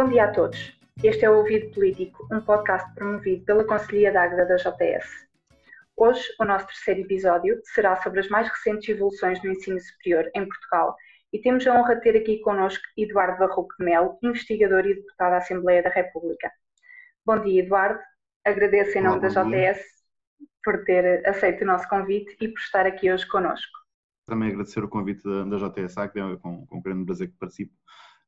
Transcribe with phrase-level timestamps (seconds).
[0.00, 0.74] Bom dia a todos.
[1.04, 5.28] Este é o Ouvido Político, um podcast promovido pela Conselhia da Águeda da JS.
[5.94, 10.48] Hoje, o nosso terceiro episódio será sobre as mais recentes evoluções no ensino superior em
[10.48, 10.96] Portugal
[11.30, 15.34] e temos a honra de ter aqui connosco Eduardo Barroco de Melo, investigador e deputado
[15.34, 16.50] à Assembleia da República.
[17.26, 18.00] Bom dia, Eduardo.
[18.46, 19.84] Agradeço em nome Olá, da JS
[20.64, 23.78] por ter aceito o nosso convite e por estar aqui hoje connosco.
[24.26, 27.74] Também agradecer o convite da, da JS, que é com, com grande prazer que participo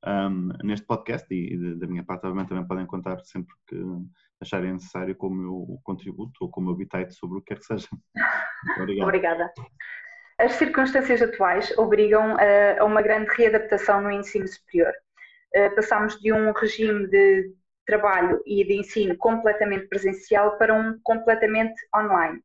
[0.06, 3.76] um, neste podcast e da minha parte obviamente também podem contar sempre que
[4.40, 7.60] acharem necessário com o meu contributo ou com o meu bitite sobre o que quer
[7.60, 7.88] que seja.
[8.78, 9.06] Obrigado.
[9.06, 9.52] Obrigada.
[10.38, 14.92] As circunstâncias atuais obrigam a, uma grande readaptação no ensino superior.
[15.76, 17.52] Passamos de um regime de
[17.86, 22.40] trabalho e de ensino completamente presencial para um completamente online.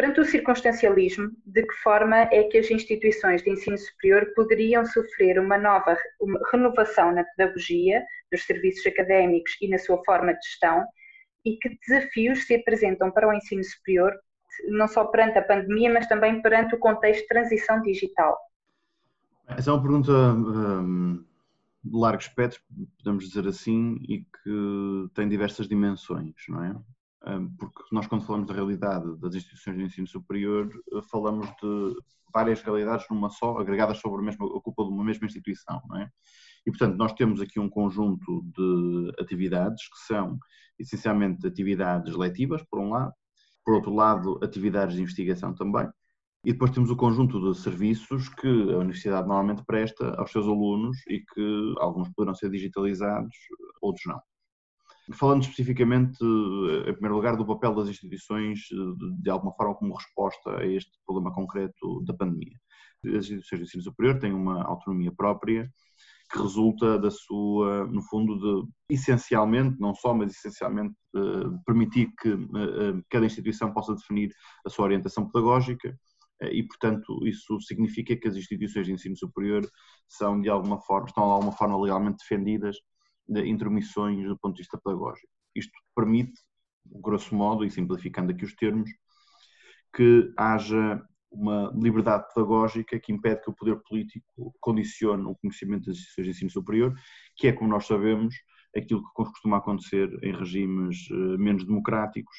[0.00, 5.38] Perante o circunstancialismo, de que forma é que as instituições de ensino superior poderiam sofrer
[5.38, 10.86] uma nova uma renovação na pedagogia, nos serviços académicos e na sua forma de gestão?
[11.44, 14.14] E que desafios se apresentam para o ensino superior,
[14.70, 18.38] não só perante a pandemia, mas também perante o contexto de transição digital?
[19.48, 21.22] Essa é uma pergunta hum,
[21.84, 22.58] de largo espectro,
[22.96, 26.74] podemos dizer assim, e que tem diversas dimensões, não é?
[27.58, 31.96] Porque nós quando falamos da realidade das instituições de ensino superior, eh, falamos de
[32.32, 35.98] várias realidades numa só, agregadas sobre a, mesma, a culpa de uma mesma instituição, não
[35.98, 36.08] é?
[36.66, 40.38] E, portanto, nós temos aqui um conjunto de atividades que são,
[40.78, 43.12] essencialmente, atividades letivas, por um lado,
[43.64, 45.88] por outro lado, atividades de investigação também,
[46.44, 50.96] e depois temos o conjunto de serviços que a Universidade normalmente presta aos seus alunos
[51.06, 53.36] e que alguns poderão ser digitalizados,
[53.82, 54.20] outros não.
[55.14, 58.76] Falando especificamente, eh, em primeiro lugar, do papel das instituições, eh,
[59.22, 62.56] de alguma forma, como resposta a este problema concreto da pandemia.
[63.04, 65.70] As instituições de ensino superior têm uma autonomia própria
[66.30, 72.36] que resulta da sua, no fundo, de essencialmente, não só, mas essencialmente, eh, permitir que
[73.10, 74.30] cada instituição possa definir
[74.64, 75.96] a sua orientação pedagógica
[76.52, 79.62] e, portanto, isso significa que as instituições de ensino superior
[80.08, 82.76] são, de alguma forma, estão de alguma forma legalmente defendidas
[83.30, 85.28] de intromissões do ponto de vista pedagógico.
[85.54, 86.40] Isto permite,
[86.84, 88.90] grosso modo, e simplificando aqui os termos,
[89.94, 95.96] que haja uma liberdade pedagógica que impede que o poder político condicione o conhecimento das
[95.96, 96.94] instituições de ensino superior,
[97.36, 98.34] que é, como nós sabemos,
[98.76, 102.36] aquilo que costuma acontecer em regimes eh, menos democráticos.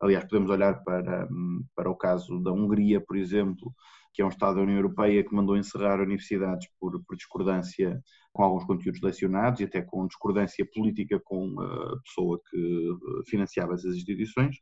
[0.00, 3.74] Aliás, podemos olhar para, hum, para o caso da Hungria, por exemplo,
[4.12, 8.42] que é um Estado da União Europeia que mandou encerrar universidades por, por discordância com
[8.42, 13.94] alguns conteúdos lecionados e até com discordância política com a pessoa que eh, financiava essas
[13.96, 14.56] instituições.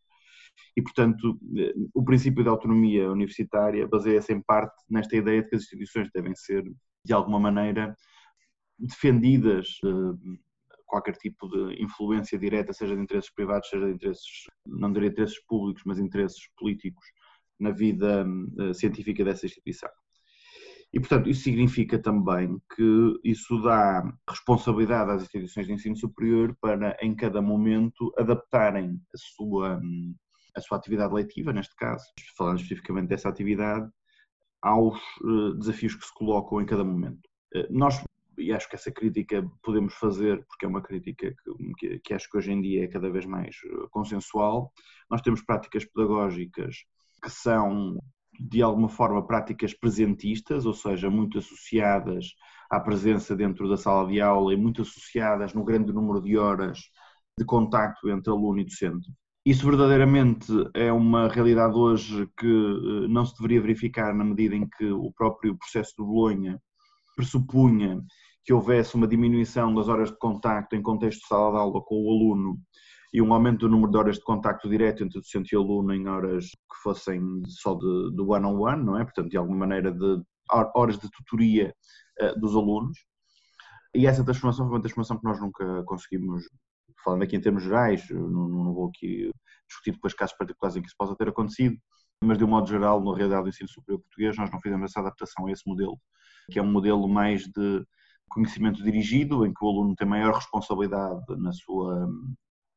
[0.77, 5.57] E, portanto, eh, o princípio da autonomia universitária baseia-se em parte nesta ideia de que
[5.57, 6.65] as instituições devem ser,
[7.05, 7.95] de alguma maneira,
[8.79, 10.39] defendidas eh,
[10.87, 15.39] qualquer tipo de influência direta, seja de interesses privados, seja de interesses, não diria interesses
[15.47, 17.05] públicos, mas interesses políticos
[17.59, 19.91] na vida uh, científica dessa instituição.
[20.93, 26.97] E, portanto, isso significa também que isso dá responsabilidade às instituições de ensino superior para,
[27.03, 29.81] em cada momento, adaptarem a sua,
[30.57, 32.05] a sua atividade leitiva, neste caso,
[32.37, 33.89] falando especificamente dessa atividade,
[34.63, 37.29] aos uh, desafios que se colocam em cada momento.
[37.55, 38.03] Uh, nós,
[38.39, 41.35] e acho que essa crítica podemos fazer, porque é uma crítica
[41.79, 43.57] que, que acho que hoje em dia é cada vez mais
[43.91, 44.73] consensual,
[45.11, 46.87] nós temos práticas pedagógicas
[47.23, 47.97] que são
[48.39, 52.34] de alguma forma práticas presentistas, ou seja, muito associadas
[52.71, 56.79] à presença dentro da sala de aula e muito associadas no grande número de horas
[57.37, 59.11] de contacto entre aluno e docente.
[59.45, 64.69] Isso verdadeiramente é uma realidade hoje que eh, não se deveria verificar na medida em
[64.69, 66.61] que o próprio processo de Bolonha
[67.17, 68.03] pressupunha
[68.45, 71.95] que houvesse uma diminuição das horas de contacto em contexto de sala de aula com
[71.95, 72.59] o aluno
[73.13, 76.07] e um aumento do número de horas de contacto direto entre docente e aluno em
[76.09, 79.05] horas que fossem só de, de one-on-one, não é?
[79.05, 80.23] Portanto, de alguma maneira de
[80.75, 81.75] horas de tutoria
[82.21, 82.99] uh, dos alunos.
[83.94, 86.44] E essa transformação foi uma transformação que nós nunca conseguimos,
[87.03, 89.31] falando aqui em termos gerais, não, não vou aqui
[89.67, 91.77] discutir depois casos particulares em que isso possa ter acontecido,
[92.23, 95.00] mas de um modo geral, na realidade do ensino superior português, nós não fizemos essa
[95.00, 95.99] adaptação a esse modelo,
[96.50, 97.85] que é um modelo mais de
[98.29, 102.09] conhecimento dirigido, em que o aluno tem maior responsabilidade na sua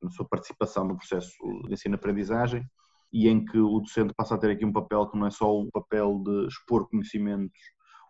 [0.01, 1.31] na sua participação no processo
[1.67, 2.65] de ensino-aprendizagem
[3.13, 5.53] e em que o docente passa a ter aqui um papel que não é só
[5.53, 7.59] o papel de expor conhecimentos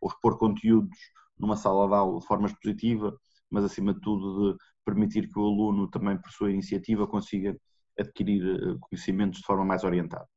[0.02, 0.98] ou expor conteúdos
[1.38, 3.18] numa sala de aula de forma expositiva,
[3.50, 7.58] mas acima de tudo de permitir que o aluno também por sua iniciativa consiga
[8.00, 10.28] adquirir eh, conhecimentos de forma mais orientada.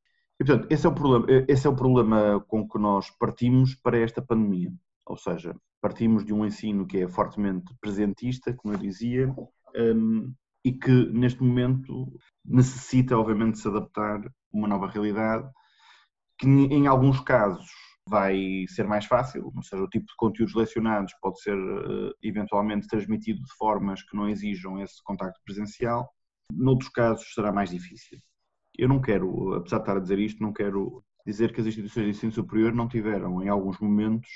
[0.41, 3.75] E, portanto, esse é, o problema, eh, esse é o problema com que nós partimos
[3.77, 4.73] para esta pandemia.
[5.06, 9.33] Ou seja, partimos de um ensino que é fortemente presentista, como eu dizia,
[9.77, 10.33] um,
[10.64, 12.12] e que neste momento
[12.44, 15.49] necessita, obviamente, se adaptar a uma nova realidade,
[16.38, 17.66] que em alguns casos
[18.08, 22.87] vai ser mais fácil, ou seja, o tipo de conteúdos lecionados pode ser uh, eventualmente
[22.87, 26.11] transmitido de formas que não exijam esse contacto presencial,
[26.52, 28.19] noutros casos será mais difícil.
[28.76, 32.05] Eu não quero, apesar de estar a dizer isto, não quero dizer que as instituições
[32.05, 34.28] de ensino superior não tiveram, em alguns momentos,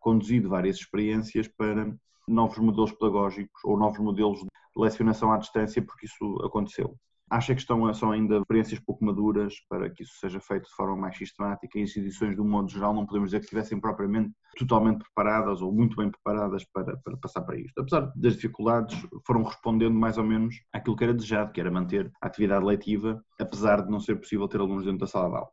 [0.00, 1.94] conduzido várias experiências para
[2.28, 6.96] novos modelos pedagógicos ou novos modelos de lecionação à distância, porque isso aconteceu.
[7.30, 10.94] Acho que estão, são ainda experiências pouco maduras para que isso seja feito de forma
[10.94, 14.30] mais sistemática e as instituições, de um modo geral, não podemos dizer que estivessem propriamente
[14.58, 17.78] totalmente preparadas ou muito bem preparadas para, para passar para isto.
[17.80, 22.12] Apesar das dificuldades, foram respondendo mais ou menos àquilo que era desejado, que era manter
[22.20, 25.50] a atividade letiva, apesar de não ser possível ter alunos dentro da sala de aula.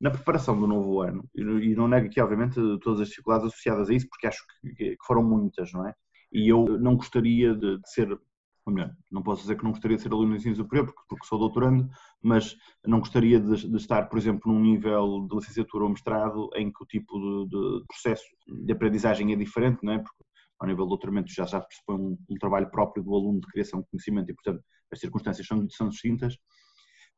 [0.00, 3.94] Na preparação do novo ano, e não nego aqui, obviamente, todas as dificuldades associadas a
[3.94, 4.44] isso, porque acho
[4.76, 5.94] que foram muitas, não é?
[6.32, 8.18] E eu não gostaria de ser
[8.64, 11.02] ou melhor, não posso dizer que não gostaria de ser aluno de ensino superior, porque,
[11.08, 11.88] porque sou doutorando,
[12.22, 12.56] mas
[12.86, 16.82] não gostaria de, de, estar, por exemplo, num nível de licenciatura ou mestrado em que
[16.82, 18.24] o tipo de, de processo
[18.64, 19.98] de aprendizagem é diferente, não é?
[19.98, 20.24] Porque
[20.60, 23.80] ao nível do doutoramento já, já pressupõe um, um, trabalho próprio do aluno de criação
[23.80, 24.62] de conhecimento e, portanto,
[24.92, 26.36] as circunstâncias são, são distintas.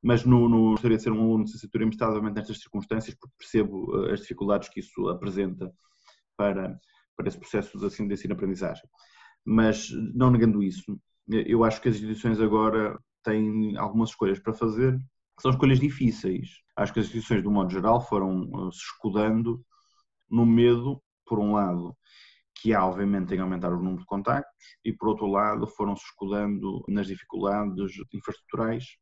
[0.02, 3.14] Mas no, no, gostaria de ser um aluno de licenciatura e mestrado, obviamente, nestas circunstâncias,
[3.20, 5.70] porque percebo eh, as dificuldades que isso apresenta
[6.36, 6.78] para,
[7.16, 8.88] para esse processo de, assim, de ensino-aprendizagem.
[9.44, 14.96] Mas, não negando isso, eu acho que as instituições agora têm algumas escolhas para fazer,
[15.36, 16.48] que são escolhas difíceis.
[16.76, 19.64] Acho que as instituições, do modo geral, foram uh, se escudando
[20.30, 21.96] no medo, por um lado,
[22.60, 24.52] que há, obviamente, em aumentar o número de contactos,
[24.84, 28.96] e, por outro lado, foram se escudando nas dificuldades infraestruturais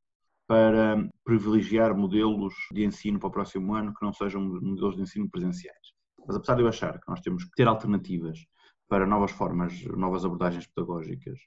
[0.46, 5.30] para privilegiar modelos de ensino para o próximo ano que não sejam modelos de ensino
[5.30, 5.92] presenciais.
[6.26, 8.46] Mas apesar de eu achar que nós temos que ter alternativas
[8.88, 11.38] para novas formas, novas abordagens pedagógicas,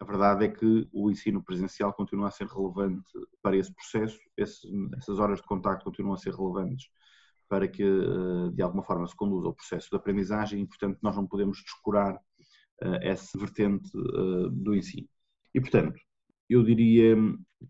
[0.00, 3.10] a verdade é que o ensino presencial continua a ser relevante
[3.42, 6.88] para esse processo, esse, essas horas de contacto continuam a ser relevantes
[7.48, 11.16] para que, eh, de alguma forma, se conduza o processo de aprendizagem e, portanto, nós
[11.16, 12.20] não podemos descurar
[12.82, 15.08] eh, essa vertente eh, do ensino.
[15.54, 15.98] E, portanto,
[16.48, 17.16] eu diria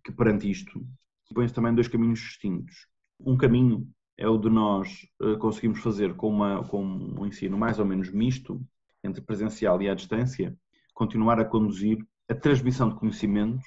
[0.05, 0.87] que perante isto,
[1.33, 2.87] põe-se também dois caminhos distintos.
[3.21, 3.89] Um caminho
[4.19, 5.07] é o de nós
[5.39, 8.61] conseguirmos fazer com, uma, com um ensino mais ou menos misto,
[9.03, 10.57] entre presencial e à distância,
[10.93, 13.65] continuar a conduzir a transmissão de conhecimentos,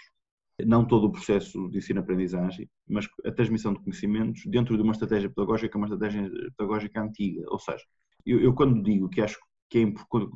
[0.65, 5.29] não todo o processo de ensino-aprendizagem, mas a transmissão de conhecimentos dentro de uma estratégia
[5.29, 7.45] pedagógica, uma estratégia pedagógica antiga.
[7.49, 7.83] Ou seja,
[8.25, 9.39] eu, eu quando digo que acho
[9.69, 9.93] que é,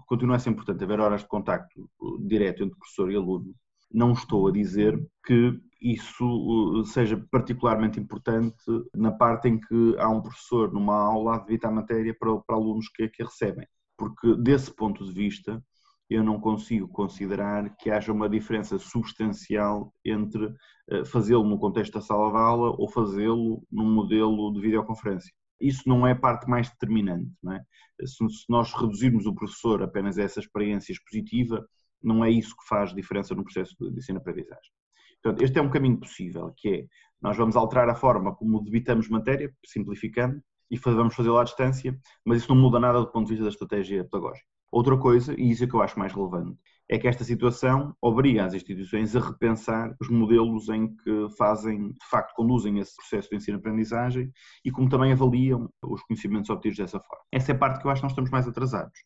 [0.07, 1.89] continua a ser importante haver horas de contacto
[2.21, 3.53] direto entre professor e aluno,
[3.95, 8.63] não estou a dizer que isso uh, seja particularmente importante
[8.95, 12.56] na parte em que há um professor numa aula a dedicar a matéria para, para
[12.56, 13.68] alunos que, que a recebem.
[13.97, 15.63] Porque, desse ponto de vista,
[16.09, 20.53] eu não consigo considerar que haja uma diferença substancial entre
[20.89, 25.33] eh, fazê-lo no contexto da sala de aula ou fazê-lo num modelo de videoconferência.
[25.59, 27.31] Isso não é a parte mais determinante.
[27.41, 27.63] Não é?
[28.06, 31.65] Se nós reduzirmos o professor apenas a essa experiência expositiva,
[32.05, 34.71] não é isso que faz diferença no processo de ensino-aprendizagem.
[35.21, 36.85] Portanto, este é um caminho possível, que é,
[37.21, 42.39] nós vamos alterar a forma como debitamos matéria, simplificando, e vamos fazê-lo à distância, mas
[42.39, 44.45] isso não muda nada do ponto de vista da estratégia pedagógica.
[44.71, 46.57] Outra coisa, e isso é que eu acho mais relevante,
[46.89, 52.09] é que esta situação obriga as instituições a repensar os modelos em que fazem, de
[52.09, 54.31] facto, conduzem esse processo de ensino-aprendizagem
[54.63, 57.24] e como também avaliam os conhecimentos obtidos dessa forma.
[57.31, 59.00] Essa é a parte que eu acho que nós estamos mais atrasados.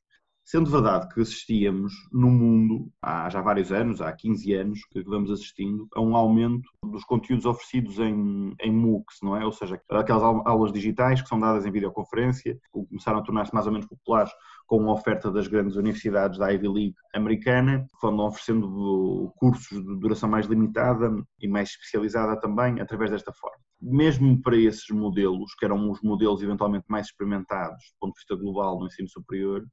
[0.50, 5.30] Sendo verdade que assistíamos no mundo, há já vários anos, há 15 anos, que vamos
[5.30, 9.46] assistindo a um aumento dos conteúdos oferecidos em, em MOOCs, não é?
[9.46, 13.72] Ou seja, aquelas aulas digitais que são dadas em videoconferência, começaram a tornar-se mais ou
[13.72, 14.32] menos populares
[14.66, 20.00] com a oferta das grandes universidades da Ivy League americana, que foram oferecendo cursos de
[20.00, 23.60] duração mais limitada e mais especializada também, através desta forma.
[23.80, 28.36] Mesmo para esses modelos, que eram os modelos eventualmente mais experimentados do ponto de vista
[28.36, 29.64] global no ensino superior,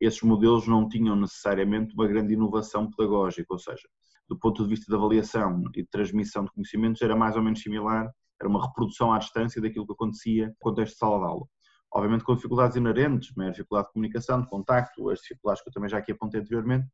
[0.00, 3.88] esses modelos não tinham necessariamente uma grande inovação pedagógica, ou seja,
[4.28, 7.60] do ponto de vista de avaliação e de transmissão de conhecimentos era mais ou menos
[7.60, 8.10] similar,
[8.40, 11.46] era uma reprodução à distância daquilo que acontecia no contexto de sala de aula.
[11.92, 15.88] Obviamente com dificuldades inerentes, maior dificuldade de comunicação, de contacto, as dificuldades que eu também
[15.88, 16.86] já aqui apontei anteriormente,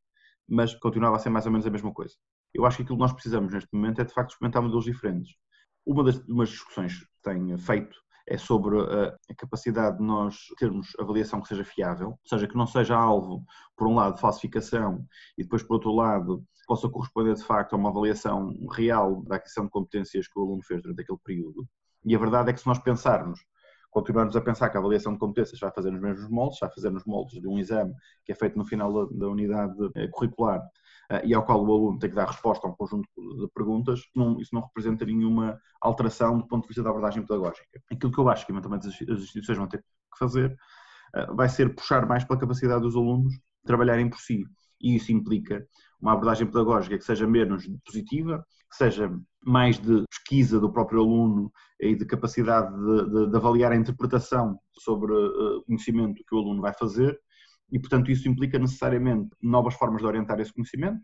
[0.48, 2.14] mas continuava a ser mais ou menos a mesma coisa.
[2.54, 5.34] Eu acho que aquilo que nós precisamos neste momento é de facto experimentar modelos diferentes.
[5.84, 7.96] Uma das discussões que tenho feito
[8.32, 12.66] é sobre a, capacidade de nós termos avaliação que seja fiável, ou seja, que não
[12.66, 13.44] seja alvo,
[13.76, 15.04] por um lado, de falsificação
[15.36, 19.64] e depois, por outro lado, possa corresponder de facto a uma avaliação real da aquisição
[19.64, 21.68] de competências que o aluno fez durante aquele período.
[22.06, 23.38] E a verdade é que se nós pensarmos,
[23.90, 26.88] continuarmos a pensar que a avaliação de competências vai fazer nos mesmos moldes, vai fazer
[26.88, 27.92] nos moldes de um exame
[28.24, 30.62] que é feito no final da, da unidade eh, curricular,
[31.24, 34.40] e ao qual o aluno tem que dar resposta a um conjunto de perguntas, não,
[34.40, 37.80] isso não representa nenhuma alteração do ponto de vista da abordagem pedagógica.
[37.90, 40.56] Aquilo que eu acho que eventualmente as instituições vão ter que fazer
[41.34, 44.44] vai ser puxar mais pela capacidade dos alunos trabalharem por si.
[44.80, 45.64] E isso implica
[46.00, 49.12] uma abordagem pedagógica que seja menos positiva, que seja
[49.44, 54.58] mais de pesquisa do próprio aluno e de capacidade de, de, de avaliar a interpretação
[54.72, 57.16] sobre o conhecimento que o aluno vai fazer,
[57.72, 61.00] e, portanto, isso implica necessariamente novas formas de orientar esse conhecimento,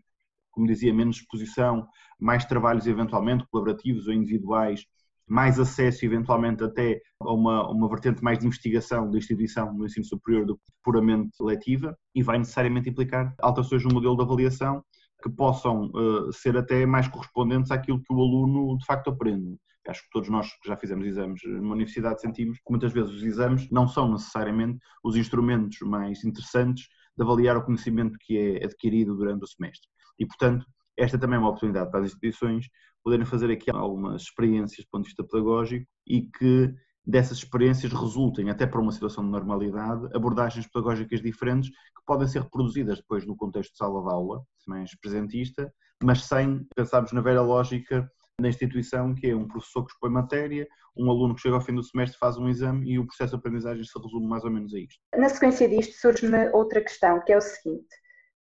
[0.51, 1.87] como dizia, menos exposição,
[2.19, 4.85] mais trabalhos eventualmente colaborativos ou individuais,
[5.27, 10.05] mais acesso eventualmente até a uma, uma vertente mais de investigação da instituição no ensino
[10.05, 14.83] superior do que puramente letiva e vai necessariamente implicar alterações no modelo de avaliação
[15.21, 19.55] que possam uh, ser até mais correspondentes àquilo que o aluno de facto aprende.
[19.89, 23.23] Acho que todos nós que já fizemos exames numa universidade sentimos que muitas vezes os
[23.23, 29.15] exames não são necessariamente os instrumentos mais interessantes de avaliar o conhecimento que é adquirido
[29.15, 29.89] durante o semestre.
[30.17, 30.65] E, portanto,
[30.97, 32.67] esta também é uma oportunidade para as instituições
[33.03, 36.73] poderem fazer aqui algumas experiências do ponto de vista pedagógico e que
[37.05, 42.43] dessas experiências resultem, até para uma situação de normalidade, abordagens pedagógicas diferentes que podem ser
[42.43, 47.41] reproduzidas depois no contexto de sala de aula, mais presentista, mas sem pensarmos na velha
[47.41, 50.67] lógica na instituição, que é um professor que expõe matéria,
[50.97, 53.37] um aluno que chega ao fim do semestre faz um exame e o processo de
[53.37, 54.99] aprendizagem se resume mais ou menos a isto.
[55.15, 57.87] Na sequência disto surge-me outra questão, que é o seguinte.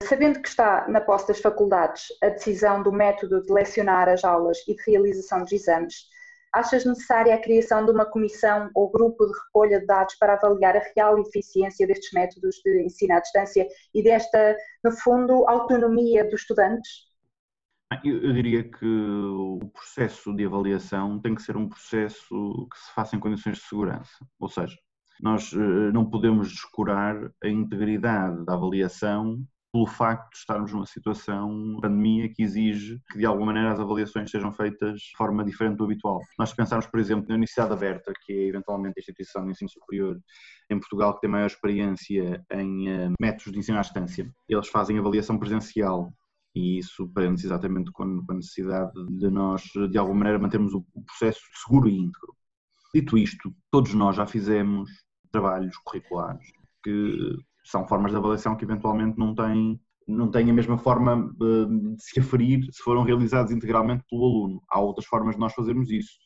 [0.03, 4.57] Sabendo que está na posse das faculdades a decisão do método de lecionar as aulas
[4.67, 5.95] e de realização dos exames,
[6.53, 10.77] achas necessária a criação de uma comissão ou grupo de recolha de dados para avaliar
[10.77, 16.41] a real eficiência destes métodos de ensino à distância e desta, no fundo, autonomia dos
[16.41, 17.06] estudantes?
[18.03, 22.93] Eu, eu, diria que o processo de avaliação tem que ser um processo que se
[22.93, 24.75] faça em condições de segurança, ou seja,
[25.21, 29.41] nós eh, não podemos descurar a integridade da avaliação
[29.71, 33.79] pelo facto de estarmos numa situação de pandemia que exige que de alguma maneira as
[33.79, 36.19] avaliações sejam feitas de forma diferente do habitual.
[36.37, 40.19] Nós pensarmos, por exemplo, na Universidade Aberta, que é eventualmente a instituição de ensino superior
[40.69, 44.97] em Portugal que tem maior experiência em uh, métodos de ensino à distância, eles fazem
[44.97, 46.11] avaliação presencial
[46.57, 49.61] e isso prende-se exatamente com a necessidade de nós,
[49.91, 52.35] de alguma maneira, mantermos o processo seguro e íntegro.
[52.93, 54.89] Dito isto, todos nós já fizemos
[55.31, 56.47] trabalhos curriculares
[56.83, 61.95] que são formas de avaliação que eventualmente não têm, não têm a mesma forma eh,
[61.95, 64.63] de se aferir se foram realizados integralmente pelo aluno.
[64.71, 66.17] Há outras formas de nós fazermos isso.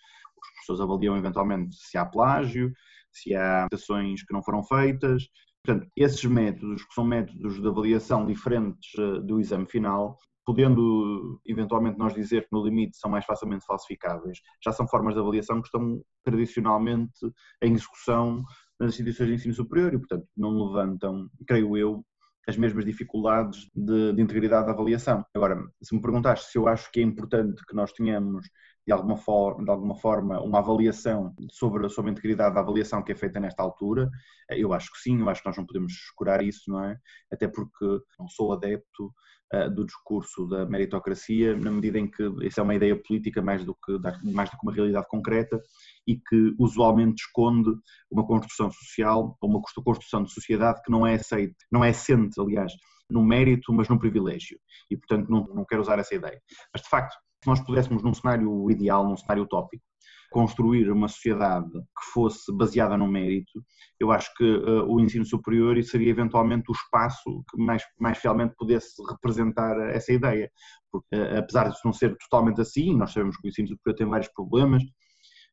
[0.42, 2.72] Os professores avaliam eventualmente se há plágio,
[3.12, 5.28] se há anotações que não foram feitas,
[5.64, 12.00] Portanto, esses métodos, que são métodos de avaliação diferentes eh, do exame final, podendo eventualmente
[12.00, 15.68] nós dizer que no limite são mais facilmente falsificáveis, já são formas de avaliação que
[15.68, 17.14] estão tradicionalmente
[17.62, 18.44] em execução
[18.80, 22.04] nas instituições de ensino superior e, portanto, não levantam, creio eu,
[22.48, 25.24] as mesmas dificuldades de, de, integridade da avaliação.
[25.36, 28.48] Agora, se me perguntaste se eu acho que é importante que nós tenhamos
[28.86, 33.12] de alguma forma, de alguma forma uma avaliação sobre, sobre a integridade da avaliação que
[33.12, 34.10] é feita nesta altura,
[34.50, 36.98] eu acho que sim, eu acho que nós não podemos escurar isso, não é?
[37.32, 37.86] Até porque
[38.20, 39.14] não sou adepto
[39.54, 43.64] uh, do discurso da meritocracia, na medida em que isso é uma ideia política mais
[43.64, 43.98] do que,
[44.32, 45.62] mais do que uma realidade concreta
[46.08, 47.72] e que usualmente esconde
[48.10, 52.74] uma construção social uma construção de sociedade que não é aceite, não é assente, aliás,
[53.10, 54.58] no mérito, mas no privilégio.
[54.90, 56.42] E, portanto, não, não quero usar essa ideia.
[56.74, 59.84] Mas, de facto, se nós pudéssemos, num cenário ideal, num cenário utópico,
[60.32, 63.62] construir uma sociedade que fosse baseada no mérito,
[64.00, 68.56] eu acho que uh, o ensino superior seria eventualmente o espaço que mais, mais fielmente
[68.58, 70.50] pudesse representar essa ideia.
[70.90, 74.08] Porque, uh, apesar de não ser totalmente assim, nós sabemos que o ensino superior tem
[74.08, 74.84] vários problemas,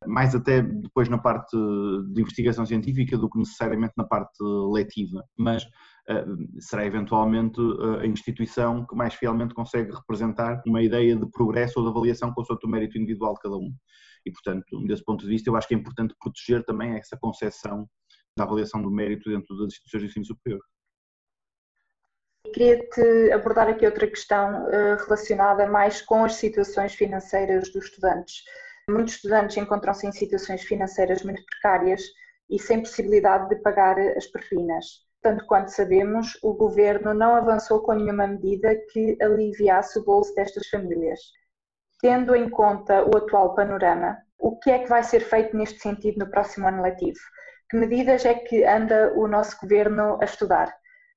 [0.07, 4.41] mais até depois na parte de investigação científica do que necessariamente na parte
[4.71, 11.15] letiva, mas uh, será eventualmente uh, a instituição que mais fielmente consegue representar uma ideia
[11.15, 13.73] de progresso ou de avaliação com o mérito individual de cada um.
[14.25, 17.87] E, portanto, desse ponto de vista, eu acho que é importante proteger também essa concepção
[18.37, 20.61] da avaliação do mérito dentro das instituições de ensino superior.
[22.53, 28.43] Queria-te abordar aqui outra questão uh, relacionada mais com as situações financeiras dos estudantes.
[28.89, 32.01] Muitos estudantes encontram-se em situações financeiras muito precárias
[32.49, 34.85] e sem possibilidade de pagar as propinas.
[35.21, 40.67] Tanto quanto sabemos, o governo não avançou com nenhuma medida que aliviasse o bolso destas
[40.67, 41.19] famílias.
[42.01, 46.19] Tendo em conta o atual panorama, o que é que vai ser feito neste sentido
[46.19, 47.19] no próximo ano letivo?
[47.69, 50.73] Que medidas é que anda o nosso governo a estudar?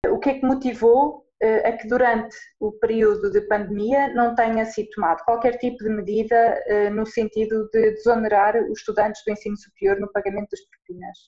[0.08, 4.88] O que é que motivou a que durante o período de pandemia não tenha sido
[4.90, 9.98] tomado qualquer tipo de medida eh, no sentido de desonerar os estudantes do ensino superior
[9.98, 11.18] no pagamento das propinas?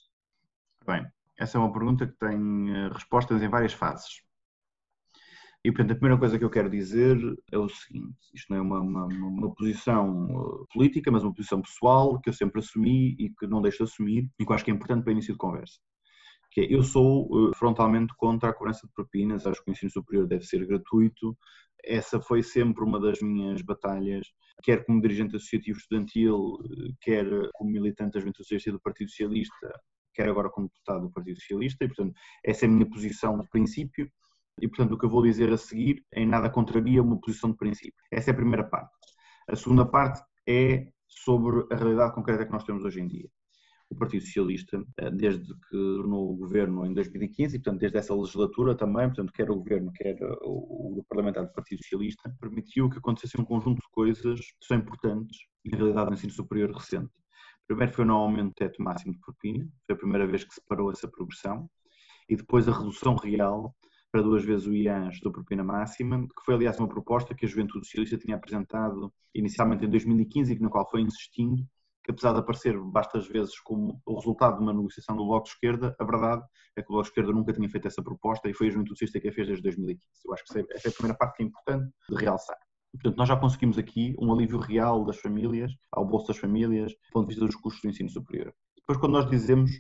[0.87, 1.07] Bem,
[1.39, 4.23] essa é uma pergunta que tem eh, respostas em várias fases.
[5.65, 7.17] E, portanto, a primeira coisa que eu quero dizer
[7.51, 12.21] é o seguinte: isto não é uma, uma, uma posição política, mas uma posição pessoal
[12.21, 14.71] que eu sempre assumi e que não deixo de assumir e que eu acho que
[14.71, 15.81] é importante para o início de conversa.
[16.55, 19.91] Que é, eu sou uh, frontalmente contra a cobrança de propinas, acho que o ensino
[19.91, 21.37] superior deve ser gratuito.
[21.83, 24.27] Essa foi sempre uma das minhas batalhas,
[24.63, 29.81] quer como dirigente associativo estudantil, uh, quer como militante da Juventude Socialista do Partido Socialista,
[30.15, 33.49] quer agora como deputado do Partido Socialista, e, portanto, essa é a minha posição de
[33.49, 34.09] princípio
[34.61, 37.57] e, portanto, o que eu vou dizer a seguir em nada contraria uma posição de
[37.57, 38.01] princípio.
[38.13, 38.93] Essa é a primeira parte.
[39.49, 43.29] A segunda parte é sobre a realidade concreta que nós temos hoje em dia.
[43.91, 48.15] O Partido Socialista, eh, desde que tornou o governo em 2015, e portanto desde essa
[48.15, 52.99] legislatura também, portanto quer o governo, quer o, o parlamentar do Partido Socialista, permitiu que
[52.99, 57.13] acontecesse um conjunto de coisas que são importantes na realidade no ensino superior recente.
[57.67, 60.63] Primeiro foi no aumento do teto máximo de propina, foi a primeira vez que se
[60.69, 61.69] parou essa progressão,
[62.29, 63.75] e depois a redução real
[64.15, 67.49] para duas vezes o IANS do propina máxima, que foi aliás uma proposta que a
[67.49, 71.67] Juventude Socialista tinha apresentado inicialmente em 2015 e na qual foi insistindo,
[72.05, 75.53] que apesar de aparecer bastas vezes como o resultado de uma negociação do Bloco de
[75.53, 76.43] Esquerda, a verdade
[76.77, 78.99] é que o Bloco de Esquerda nunca tinha feito essa proposta e foi a Juventude
[78.99, 80.07] Socialista que a fez desde 2015.
[80.27, 82.59] Eu acho que essa é a primeira parte que é importante de realçar.
[82.93, 87.13] Portanto, nós já conseguimos aqui um alívio real das famílias, ao bolso das famílias, do
[87.13, 88.55] ponto de vista dos custos do ensino superior.
[88.77, 89.71] Depois, quando nós dizemos,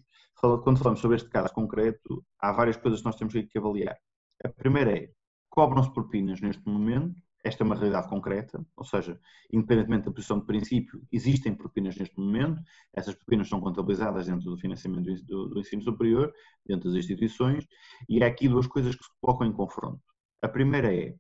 [0.40, 3.96] quando falamos sobre este caso concreto, há várias coisas que nós temos que avaliar.
[4.44, 5.10] A primeira é,
[5.48, 7.14] cobram-se propinas neste momento,
[7.44, 9.20] esta é uma realidade concreta, ou seja,
[9.52, 12.62] independentemente da posição de princípio, existem propinas neste momento,
[12.94, 16.32] essas propinas são contabilizadas dentro do financiamento do, ensino superior,
[16.66, 17.66] dentro das instituições,
[18.08, 20.00] e há aqui duas coisas que se colocam em confronto.
[20.40, 21.14] A primeira é,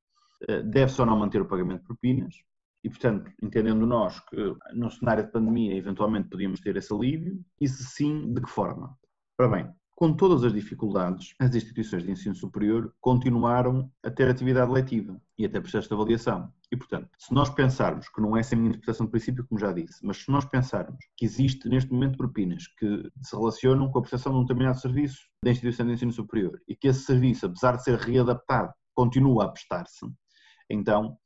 [0.48, 2.34] eh, deve-se ou não manter o pagamento de propinas,
[2.82, 4.36] e, portanto, entendendo nós que
[4.74, 8.96] no cenário de pandemia eventualmente podíamos ter esse alívio, e se sim, de que forma?
[9.38, 14.72] Ora bem, com todas as dificuldades, as instituições de ensino superior continuaram a ter atividade
[14.72, 16.52] letiva e até processo de avaliação.
[16.70, 19.60] E, portanto, se nós pensarmos, que não é essa a minha interpretação de princípio, como
[19.60, 23.98] já disse, mas se nós pensarmos que existe neste momento propinas que se relacionam com
[23.98, 27.46] a prestação de um determinado serviço da instituição de ensino superior e que esse serviço,
[27.46, 30.06] apesar de ser readaptado, continua a prestar-se,
[30.68, 31.16] então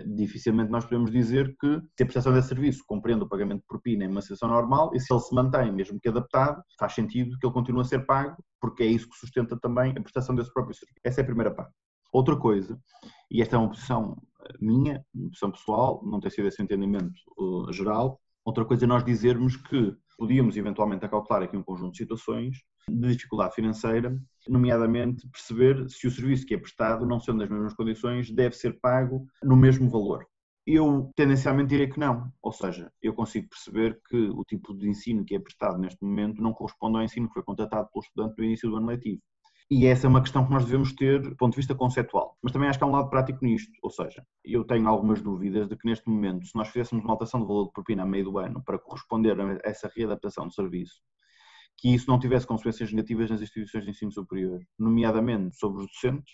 [0.00, 4.04] dificilmente nós podemos dizer que se a prestação de serviço compreende o pagamento de propina
[4.04, 7.46] em uma situação normal e se ele se mantém, mesmo que adaptado, faz sentido que
[7.46, 10.74] ele continue a ser pago, porque é isso que sustenta também a prestação desse próprio
[10.74, 11.00] serviço.
[11.04, 11.72] Essa é a primeira parte.
[12.12, 12.78] Outra coisa,
[13.30, 17.14] e esta é uma posição eh, minha, uma posição pessoal, não tem sido esse entendimento
[17.38, 21.98] uh, geral, outra coisa é nós dizermos que podíamos eventualmente acautelar aqui um conjunto de
[21.98, 24.18] situações de dificuldade financeira,
[24.48, 28.80] nomeadamente perceber se o serviço que é prestado, não sendo das mesmas condições, deve ser
[28.80, 30.26] pago no mesmo valor.
[30.66, 35.24] Eu tendencialmente direi que não, ou seja, eu consigo perceber que o tipo de ensino
[35.24, 38.44] que é prestado neste momento não corresponde ao ensino que foi contratado pelo estudante no
[38.44, 39.20] início do ano letivo.
[39.74, 42.36] E essa é uma questão que nós devemos ter do ponto de vista conceptual.
[42.42, 43.72] Mas também acho que há um lado prático nisto.
[43.82, 47.40] Ou seja, eu tenho algumas dúvidas de que neste momento, se nós fizéssemos uma alteração
[47.40, 51.00] do valor de propina a meio do ano para corresponder a essa readaptação do serviço,
[51.82, 56.32] que isso não tivesse consequências negativas nas instituições de ensino superior, nomeadamente sobre os docentes,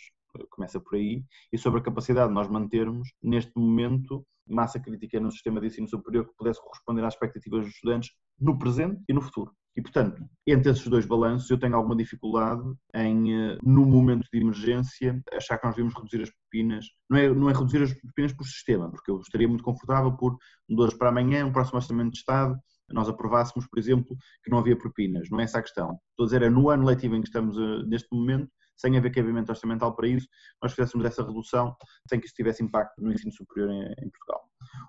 [0.51, 5.33] começa por aí, e sobre a capacidade de nós mantermos, neste momento, massa crítica no
[5.33, 9.23] sistema de ensino superior que pudesse corresponder às expectativas dos estudantes no presente e no
[9.23, 9.51] futuro.
[9.75, 12.63] E, portanto, entre esses dois balanços, eu tenho alguma dificuldade
[12.95, 16.87] em, eh, no momento de emergência, achar que nós devemos reduzir as propinas.
[17.09, 20.37] Não é, não é reduzir as propinas por sistema, porque eu estaria muito confortável por
[20.69, 22.59] hoje para amanhã, um próximo orçamento de Estado,
[22.91, 25.29] nós aprovássemos, por exemplo, que não havia propinas.
[25.31, 25.99] Não é essa a questão.
[26.11, 29.11] Estou a dizer, é no ano letivo em que estamos uh, neste momento, sem haver
[29.13, 30.29] cabimento orçamental para isso,
[30.63, 31.77] nós fizéssemos essa redução
[32.09, 34.43] sem que isso tivesse impacto no ensino superior em, em Portugal.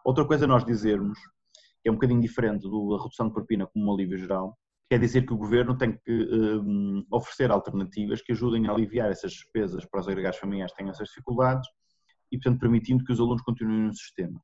[0.06, 1.18] Outra coisa nós dizermos,
[1.82, 4.58] que é um bocadinho diferente da redução de propina como um alívio geral,
[4.90, 9.32] quer dizer que o governo tem que um, oferecer alternativas que ajudem a aliviar essas
[9.32, 11.68] despesas para os agregados familiares que têm essas dificuldades
[12.32, 14.42] e, portanto, permitindo que os alunos continuem no sistema.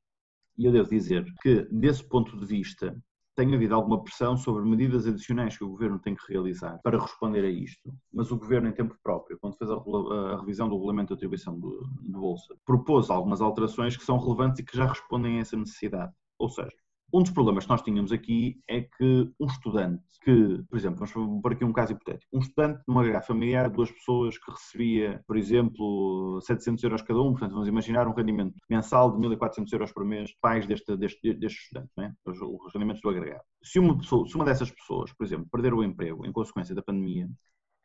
[0.56, 2.96] E eu devo dizer que, desse ponto de vista,
[3.36, 7.44] tem havido alguma pressão sobre medidas adicionais que o Governo tem que realizar para responder
[7.44, 11.08] a isto, mas o Governo, em tempo próprio, quando fez a, a revisão do regulamento
[11.08, 15.40] de atribuição do, Bolsa, propôs algumas alterações que são relevantes e que já respondem a
[15.42, 16.12] essa necessidade.
[16.38, 16.72] Ou seja,
[17.12, 21.40] um dos problemas que nós tínhamos aqui é que um estudante que, por exemplo, vamos
[21.40, 25.36] pôr aqui um caso hipotético, um estudante numa agregado familiar, duas pessoas que recebia, por
[25.36, 30.04] exemplo, 700 euros cada um, portanto vamos imaginar um rendimento mensal de 1.400 euros por
[30.04, 32.12] mês, pais deste, deste, deste estudante, é?
[32.26, 33.44] os, os rendimentos do agregado.
[33.62, 36.82] Se uma, pessoa, se uma dessas pessoas, por exemplo, perder o emprego em consequência da
[36.82, 37.28] pandemia,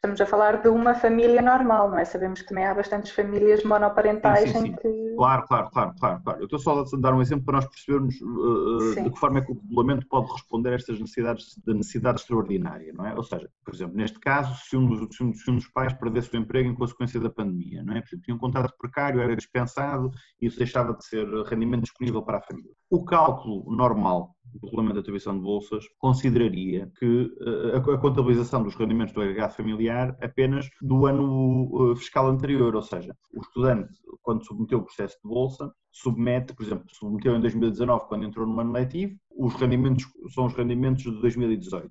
[0.03, 2.03] Estamos a falar de uma família normal, não é?
[2.03, 4.67] Sabemos que também há bastantes famílias monoparentais sim, sim, sim.
[4.69, 5.15] em que.
[5.15, 6.39] Claro, claro, claro, claro, claro.
[6.39, 9.41] Eu estou só a dar um exemplo para nós percebermos uh, de que forma é
[9.43, 13.13] que o regulamento pode responder a estas necessidades de necessidade extraordinária, não é?
[13.13, 15.93] Ou seja, por exemplo, neste caso, se um dos, se um, se um dos pais
[15.93, 18.01] perdesse o emprego em consequência da pandemia, não é?
[18.01, 20.09] Por exemplo, tinha um contrato precário, era dispensado
[20.41, 22.71] e isso deixava de ser rendimento disponível para a família.
[22.89, 28.75] O cálculo normal do Regulamento de Atribuição de Bolsas consideraria que eh, a contabilização dos
[28.75, 29.90] rendimentos do agregado familiar
[30.21, 35.30] apenas do ano eh, fiscal anterior, ou seja, o estudante, quando submeteu o processo de
[35.30, 40.45] bolsa, submete, por exemplo, submeteu em 2019, quando entrou no ano letivo, os rendimentos são
[40.45, 41.89] os rendimentos de 2018.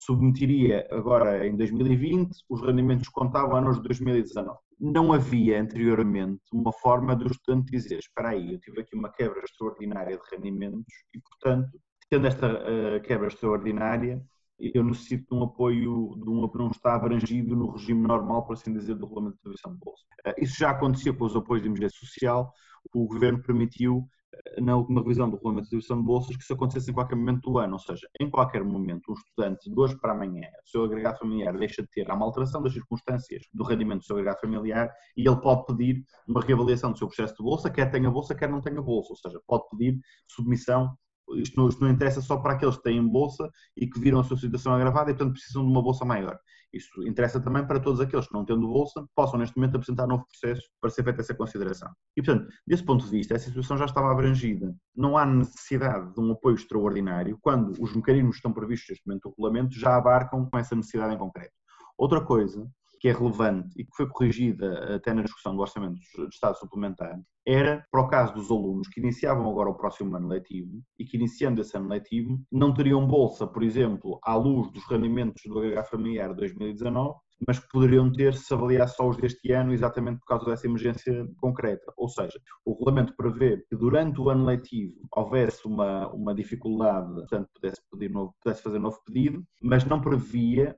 [0.00, 4.56] Submeteria agora em 2020 os rendimentos contavam anos de 2019.
[4.78, 9.40] Não havia anteriormente uma forma do estudante dizer: Espera aí, eu tive aqui uma quebra
[9.40, 11.70] extraordinária de rendimentos e, portanto,
[12.08, 14.24] tendo esta uh, quebra extraordinária,
[14.58, 18.72] eu necessito de um apoio, de um, não está abrangido no regime normal, por assim
[18.72, 20.04] dizer, do regulamento de distribuição de bolsa.
[20.26, 22.52] Uh, isso já acontecia com os apoios de emergência social,
[22.92, 26.52] o governo permitiu, uh, na última revisão do regulamento de distribuição de bolsas, que isso
[26.52, 29.96] acontecesse em qualquer momento do ano, ou seja, em qualquer momento, um estudante, de hoje
[29.96, 33.62] para amanhã, o seu agregado familiar deixa de ter, há uma alteração das circunstâncias do
[33.62, 37.44] rendimento do seu agregado familiar e ele pode pedir uma reavaliação do seu processo de
[37.44, 40.96] bolsa, quer tenha bolsa, quer não tenha bolsa, ou seja, pode pedir submissão
[41.36, 44.24] isto não, isto não interessa só para aqueles que têm bolsa e que viram a
[44.24, 46.38] sua situação agravada e, portanto, precisam de uma bolsa maior.
[46.72, 50.26] Isto interessa também para todos aqueles que, não tendo bolsa, possam neste momento apresentar novo
[50.26, 51.90] processo para ser feita essa consideração.
[52.16, 54.74] E, portanto, desse ponto de vista, essa situação já estava abrangida.
[54.94, 59.24] Não há necessidade de um apoio extraordinário quando os mecanismos que estão previstos neste momento
[59.24, 61.52] no regulamento já abarcam com essa necessidade em concreto.
[61.96, 66.34] Outra coisa que é relevante e que foi corrigida até na discussão do Orçamento de
[66.34, 70.82] Estado Suplementar, era para o caso dos alunos que iniciavam agora o próximo ano letivo
[70.98, 75.42] e que, iniciando esse ano letivo, não teriam bolsa, por exemplo, à luz dos rendimentos
[75.46, 80.18] do HH familiar 2019, mas que poderiam ter se avaliar só os deste ano exatamente
[80.18, 81.92] por causa dessa emergência concreta.
[81.96, 87.48] Ou seja, o regulamento prevê que durante o ano letivo houvesse uma, uma dificuldade, portanto
[87.54, 90.76] pudesse, pedir novo, pudesse fazer novo pedido, mas não previa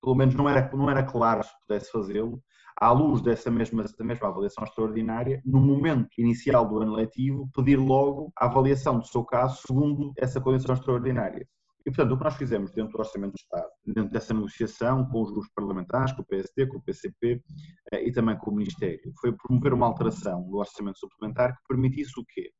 [0.00, 2.42] pelo menos não era, não era claro se pudesse fazê-lo,
[2.80, 7.76] à luz dessa mesma, da mesma avaliação extraordinária, no momento inicial do ano letivo, pedir
[7.76, 11.46] logo a avaliação do seu caso segundo essa condição extraordinária.
[11.84, 15.22] E, portanto, o que nós fizemos dentro do Orçamento do Estado, dentro dessa negociação com
[15.22, 17.42] os grupos parlamentares, com o PSD, com o PCP
[17.92, 22.12] eh, e também com o Ministério, foi promover uma alteração do Orçamento Suplementar que permitisse
[22.18, 22.50] o quê?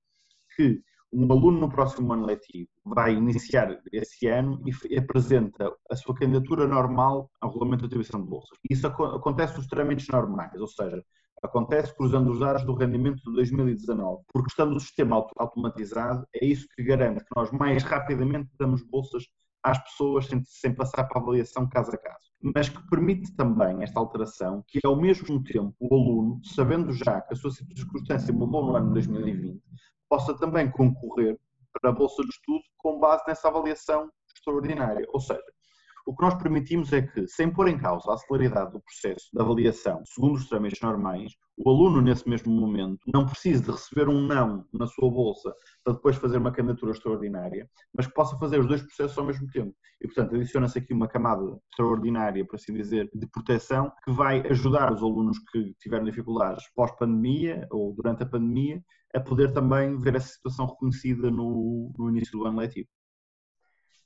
[0.56, 0.82] Que
[1.12, 6.66] um aluno no próximo ano letivo vai iniciar esse ano e apresenta a sua candidatura
[6.66, 8.59] normal ao regulamento de atribuição de bolsas.
[8.70, 11.05] Isso acontece nos trâmites normais, ou seja,
[11.42, 16.66] acontece cruzando os dados do rendimento de 2019, porque estando o sistema automatizado, é isso
[16.75, 19.25] que garante que nós mais rapidamente damos bolsas
[19.62, 22.33] às pessoas sem, sem passar para a avaliação caso a caso.
[22.42, 27.35] Mas que permite também esta alteração que, ao mesmo tempo, o aluno, sabendo já que
[27.35, 29.62] a sua circunstância mudou no ano de 2020,
[30.12, 31.40] possa também concorrer
[31.72, 35.07] para a Bolsa de Estudo com base nessa avaliação extraordinária.
[35.09, 35.42] Ou seja,
[36.07, 39.41] o que nós permitimos é que, sem pôr em causa a celeridade do processo de
[39.41, 44.21] avaliação segundo os trâmites normais, o aluno, nesse mesmo momento, não precise de receber um
[44.27, 48.67] não na sua bolsa para depois fazer uma candidatura extraordinária, mas que possa fazer os
[48.67, 49.75] dois processos ao mesmo tempo.
[50.01, 54.93] E, portanto, adiciona-se aqui uma camada extraordinária, por assim dizer, de proteção, que vai ajudar
[54.93, 58.83] os alunos que tiveram dificuldades pós-pandemia ou durante a pandemia
[59.15, 62.88] a poder também ver essa situação reconhecida no, no início do ano letivo.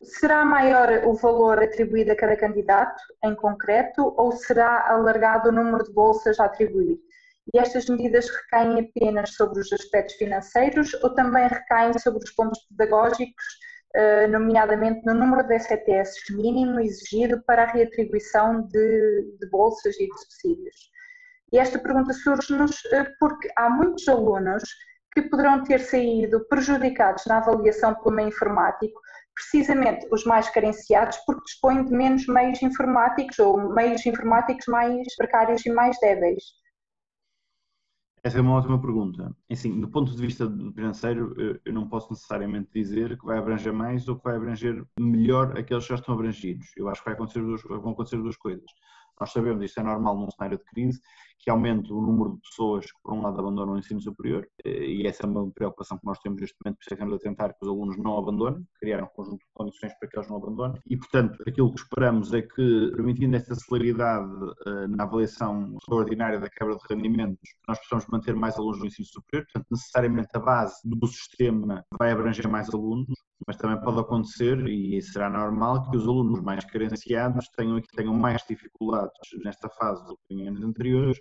[0.03, 5.85] Será maior o valor atribuído a cada candidato, em concreto, ou será alargado o número
[5.85, 6.99] de bolsas a atribuir?
[7.55, 12.61] E estas medidas recaem apenas sobre os aspectos financeiros ou também recaem sobre os pontos
[12.69, 13.45] pedagógicos,
[13.95, 20.07] eh, nomeadamente no número de SETS mínimo exigido para a reatribuição de, de bolsas e
[20.07, 20.77] de subsídios?
[21.53, 24.63] E esta pergunta surge-nos eh, porque há muitos alunos
[25.15, 29.01] que poderão ter saído prejudicados na avaliação pelo meio informático,
[29.37, 35.65] precisamente os mais carenciados, porque dispõem de menos meios informáticos ou meios informáticos mais precários
[35.65, 36.43] e mais débeis.
[38.25, 39.37] Essa é uma ótima pergunta.
[39.49, 44.09] Assim, do ponto de vista financeiro, eu não posso necessariamente dizer que vai abranger mais
[44.09, 46.67] ou que vai abranger melhor aqueles que já estão abrangidos.
[46.77, 48.69] Eu acho que vai acontecer duas, vão acontecer duas coisas.
[49.21, 51.01] Nós sabemos, isto é normal num cenário de crise,
[51.39, 54.87] que aumente o número de pessoas que, por um lado, abandonam o ensino superior, eh,
[54.87, 57.19] e essa é uma preocupação que nós temos neste momento, por isso é estamos a
[57.19, 60.37] tentar que os alunos não abandonem, criar um conjunto de condições para que eles não
[60.37, 64.33] abandonem, e, portanto, aquilo que esperamos é que, permitindo esta celeridade
[64.67, 69.07] eh, na avaliação extraordinária da quebra de rendimentos, nós possamos manter mais alunos no ensino
[69.07, 73.15] superior, portanto, necessariamente a base do sistema vai abranger mais alunos,
[73.47, 78.43] mas também pode acontecer, e será normal, que os alunos mais carenciados tenham, tenham mais
[78.49, 79.13] dificuldades
[79.45, 81.21] nesta fase do que em anos anteriores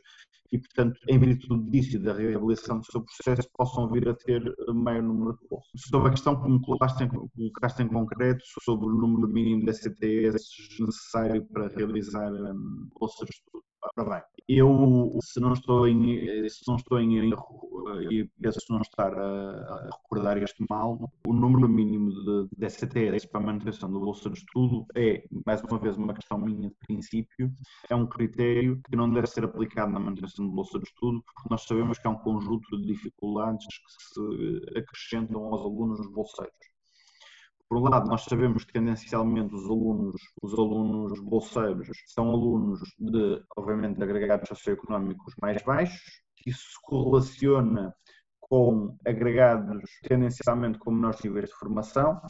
[0.56, 4.42] e, portanto, em virtude disso e da reavaliação do seu processo, possam vir a ter
[4.74, 5.82] maior número de bolsas.
[5.90, 9.74] Sobre a questão que me colocaste em, colocaste em concreto, sobre o número mínimo de
[9.74, 13.64] STS necessário para realizar um, bolsas de estudo.
[13.98, 17.66] Ora bem, eu, se não estou em, se não estou em erro,
[18.12, 23.26] e penso não estar a, a, recordar este mal, o número mínimo de, de STS
[23.28, 26.76] para a manutenção do bolsa de estudo é, mais uma vez, uma questão minha de
[26.88, 27.52] princípio,
[27.90, 31.50] é um critério que não deve ser aplicado na manutenção do bolsa de estudo, porque
[31.50, 36.75] nós sabemos que há um conjunto de dificuldades que se acrescentam aos alunos bolseiros
[37.68, 43.42] por um lado, nós sabemos que tendencialmente os alunos, os alunos bolseiros são alunos de,
[43.58, 47.94] obviamente, agregados socioeconómicos mais baixos, isso se correlaciona
[48.40, 52.22] com agregados tendencialmente com menores níveis de formação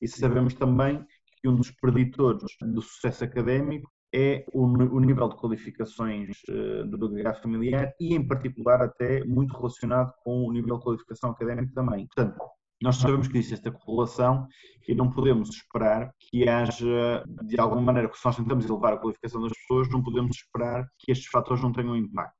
[0.00, 1.04] e sabemos também
[1.40, 7.06] que um dos preditores do sucesso académico é o, o nível de qualificações uh, do
[7.06, 12.06] agregado familiar e, em particular, até muito relacionado com o nível de qualificação académica também.
[12.14, 12.38] Portanto,
[12.82, 14.46] nós sabemos que existe esta correlação
[14.88, 18.98] e não podemos esperar que haja, de alguma maneira, que se nós tentamos elevar a
[18.98, 22.36] qualificação das pessoas, não podemos esperar que estes fatores não tenham impacto.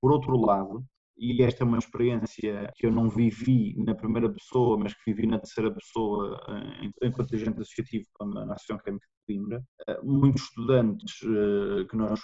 [0.00, 0.84] Por outro lado,
[1.16, 5.26] e esta é uma experiência que eu não vivi na primeira pessoa, mas que vivi
[5.26, 9.62] na terceira pessoa eh, enquanto agente associativo na Associação Académica Coimbra.
[9.86, 12.20] Eh, muitos estudantes eh, que nós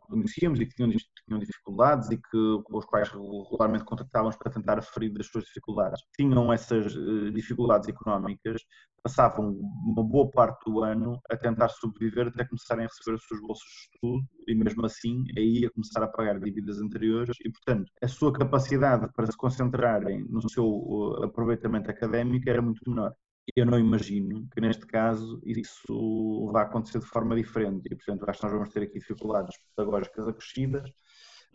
[0.00, 2.38] conhecíamos e que tinham, tinham dificuldades e que,
[2.70, 6.94] os quais regularmente contactávamos para tentar aferir das suas dificuldades, tinham essas
[7.34, 8.62] dificuldades económicas,
[9.02, 9.50] passavam
[9.84, 13.64] uma boa parte do ano a tentar sobreviver até começarem a receber as suas bolsas
[13.68, 18.08] de estudo e mesmo assim aí a começar a pagar dívidas anteriores e portanto a
[18.08, 23.14] sua capacidade para se concentrarem no seu aproveitamento académico era muito menor.
[23.56, 28.38] Eu não imagino que neste caso isso vá acontecer de forma diferente e portanto acho
[28.38, 30.90] que nós vamos ter aqui dificuldades pedagógicas acrescidas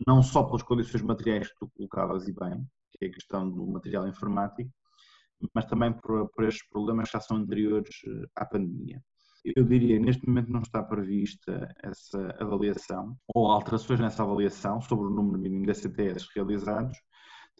[0.06, 3.66] não só pelas condições materiais que tu colocavas e bem, que é a questão do
[3.66, 4.70] material informático,
[5.54, 9.02] mas também por, por estes problemas que já são anteriores eh, à pandemia.
[9.44, 15.10] Eu diria, neste momento não está prevista essa avaliação ou alterações nessa avaliação sobre o
[15.10, 16.98] número mínimo de CTS realizados.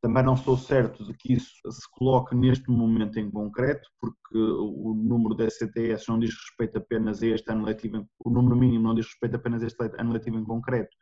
[0.02, 4.94] Também não estou certo de que isso se coloque neste momento em concreto, porque o
[4.94, 8.94] número de CTS não diz respeito apenas a este ano letivo, o número mínimo não
[8.94, 10.94] diz respeito apenas a este ano letivo em concreto,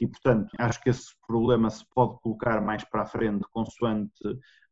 [0.00, 4.12] e, portanto, acho que esse problema se pode colocar mais para a frente, consoante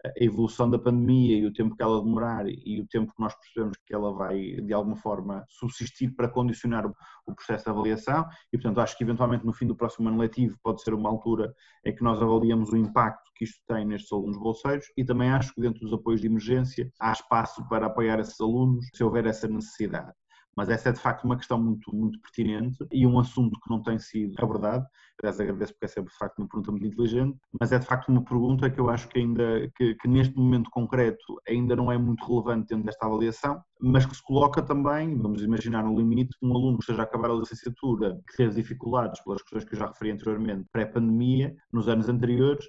[0.05, 3.35] a evolução da pandemia e o tempo que ela demorar e o tempo que nós
[3.35, 8.27] percebemos que ela vai, de alguma forma, subsistir para condicionar o processo de avaliação.
[8.53, 11.53] E, portanto, acho que eventualmente no fim do próximo ano letivo pode ser uma altura
[11.85, 15.53] em que nós avaliamos o impacto que isto tem nestes alunos bolseiros e também acho
[15.55, 19.47] que dentro dos apoios de emergência há espaço para apoiar esses alunos se houver essa
[19.49, 20.13] necessidade
[20.57, 23.83] mas essa é de facto uma questão muito, muito pertinente e um assunto que não
[23.83, 24.87] tem sido abordado.
[25.23, 28.25] Aliás, agradeço porque é de facto uma pergunta muito inteligente, mas é de facto uma
[28.25, 32.25] pergunta que eu acho que ainda, que, que neste momento concreto ainda não é muito
[32.27, 36.79] relevante dentro desta avaliação, mas que se coloca também, vamos imaginar no limite, um aluno
[36.79, 40.11] que esteja a acabar a licenciatura, que teve dificuldades pelas questões que eu já referi
[40.11, 42.65] anteriormente, pré-pandemia, nos anos anteriores,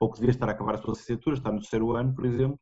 [0.00, 2.58] ou que devia estar a acabar a sua licenciatura, está no terceiro ano, por exemplo,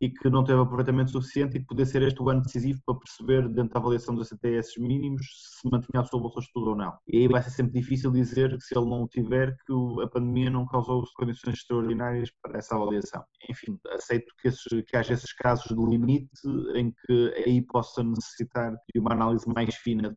[0.00, 2.98] e que não teve aproveitamento suficiente e que poder ser este o ano decisivo para
[2.98, 5.26] perceber, dentro da avaliação dos CTS mínimos,
[5.60, 6.96] se mantinha a sua bolsa de estudo ou não.
[7.06, 10.08] E aí vai ser sempre difícil dizer que se ele não o tiver, que a
[10.08, 13.24] pandemia não causou condições extraordinárias para essa avaliação.
[13.48, 16.28] Enfim, aceito que, esses, que haja esses casos de limite
[16.74, 20.16] em que aí possa necessitar de uma análise mais fina.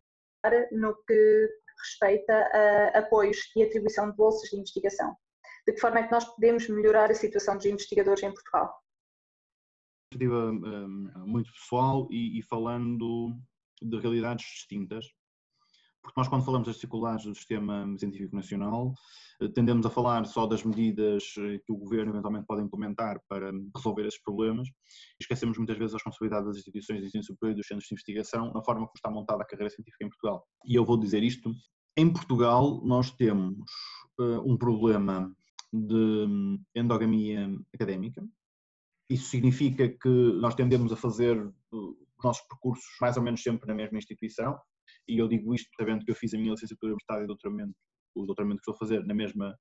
[0.71, 5.15] No que respeita a apoios e atribuição de bolsas de investigação.
[5.65, 8.73] De que forma é que nós podemos melhorar a situação dos investigadores em Portugal?
[10.09, 13.35] Perspectiva um, muito pessoal e, e, falando
[13.81, 15.05] de realidades distintas.
[16.01, 18.93] Porque nós, quando falamos das dificuldades do sistema científico nacional,
[19.41, 23.51] eh, tendemos a falar só das medidas eh, que o governo eventualmente pode implementar para
[23.75, 27.57] resolver esses problemas e esquecemos muitas vezes a responsabilidade das instituições de ensino superior e
[27.57, 30.43] dos centros de investigação na forma como está montada a carreira científica em Portugal.
[30.65, 31.53] E eu vou dizer isto:
[31.97, 33.57] em Portugal, nós temos
[34.19, 35.29] uh, um problema
[35.71, 38.25] de hum, endogamia académica,
[39.09, 43.67] isso significa que nós tendemos a fazer uh, os nossos percursos mais ou menos sempre
[43.67, 44.59] na mesma instituição,
[45.07, 47.73] e eu digo isto sabendo que eu fiz a minha licenciatura universitária e doutoramento,
[48.15, 49.57] o doutoramento que estou a fazer na mesma,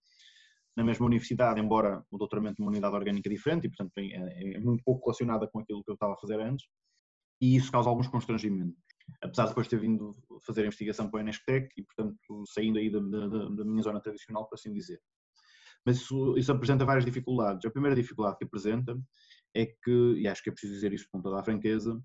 [0.76, 4.82] na mesma universidade, embora o doutoramento numa unidade orgânica diferente, e portanto é, é muito
[4.84, 6.66] pouco relacionada com aquilo que eu estava a fazer antes,
[7.40, 8.76] e isso causa alguns constrangimentos.
[9.22, 12.90] Apesar de depois ter vindo fazer a investigação para o Enesctec e, portanto, saindo aí
[12.90, 15.00] da, da, da minha zona tradicional, por assim dizer.
[15.84, 17.64] Mas isso, isso apresenta várias dificuldades.
[17.64, 19.00] A primeira dificuldade que apresenta
[19.54, 22.00] é que, e acho que é preciso dizer isso com toda a franqueza,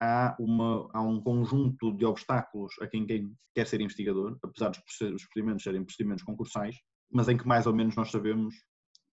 [0.00, 4.80] há, uma, há um conjunto de obstáculos a quem, quem quer ser investigador, apesar dos
[5.24, 6.76] procedimentos serem procedimentos concursais,
[7.10, 8.54] mas em que mais ou menos nós sabemos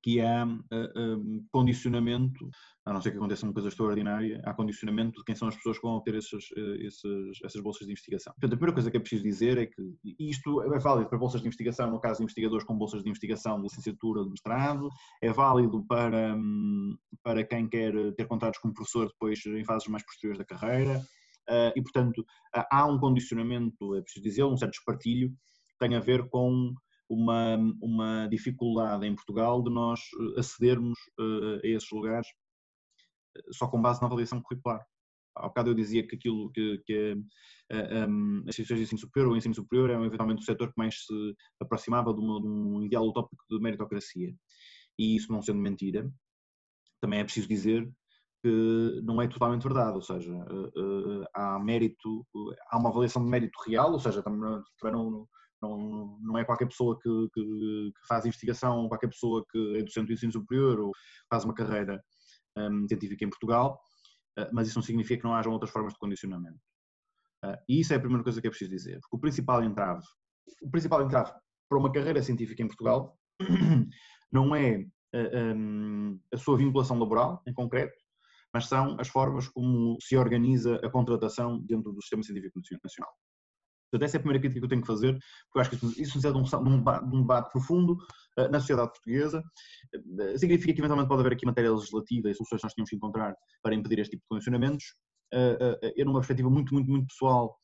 [0.01, 2.49] que há uh, condicionamento,
[2.85, 5.77] a não ser que aconteça uma coisa extraordinária, há condicionamento de quem são as pessoas
[5.77, 6.45] que vão obter esses,
[6.79, 8.33] esses, essas bolsas de investigação.
[8.33, 11.41] Portanto, a primeira coisa que é preciso dizer é que isto é válido para bolsas
[11.41, 14.89] de investigação, no caso de investigadores com bolsas de investigação de licenciatura, de mestrado,
[15.21, 20.03] é válido para, um, para quem quer ter contratos como professor depois em fases mais
[20.03, 25.29] posteriores da carreira, uh, e portanto há um condicionamento, é preciso dizer, um certo espartilho,
[25.29, 26.73] que tem a ver com
[27.11, 32.27] uma, uma dificuldade em Portugal de nós eh, acedermos uh, a esses lugares
[33.35, 34.81] eh, só com base na avaliação curricular.
[35.35, 37.13] Há bocado eu dizia que aquilo que, que
[37.71, 41.05] um, as instituições de ensino superior ou ensino superior é eventualmente o setor que mais
[41.05, 44.33] se aproximava de, uma, de um ideal utópico de meritocracia.
[44.99, 46.11] E isso não sendo mentira,
[47.01, 47.89] também é preciso dizer
[48.43, 50.33] que não é totalmente verdade, ou seja,
[51.33, 52.25] há mérito,
[52.69, 55.27] há uma avaliação de mérito real, ou seja, também não,
[55.61, 60.07] não, não é qualquer pessoa que, que, que, faz investigação, qualquer pessoa que é docente
[60.07, 60.91] do ensino superior ou
[61.29, 62.01] faz uma carreira
[62.57, 63.79] um, científica em Portugal,
[64.39, 66.59] uh, mas isso não significa que não hajam outras formas de condicionamento.
[67.45, 70.03] Uh, e isso é a primeira coisa que é preciso dizer, porque o principal entrave,
[70.61, 71.31] o principal entrave
[71.69, 73.17] para uma carreira científica em Portugal
[74.31, 74.77] não é
[75.15, 77.95] uh, um, a sua vinculação laboral, em concreto,
[78.53, 83.13] mas são as formas como se organiza a contratação dentro do sistema científico nacional.
[83.91, 85.75] Portanto, essa é a primeira crítica que eu tenho que fazer, porque eu acho que
[85.75, 87.93] isso necessita de um, de um, debate, de debate profundo
[88.37, 89.43] uh, na sociedade portuguesa.
[89.93, 92.95] Uh, significa que eventualmente pode haver aqui matéria legislativa e soluções que nós tínhamos que
[92.95, 94.85] encontrar para impedir este tipo de condicionamentos.
[95.33, 97.57] Uh, eu, numa perspectiva muito, muito, muito pessoal,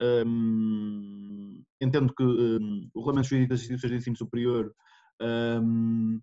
[0.00, 4.72] um, entendo que um, o Regulamento Jurídico das Instituições de Ensino Superior
[5.20, 6.20] um,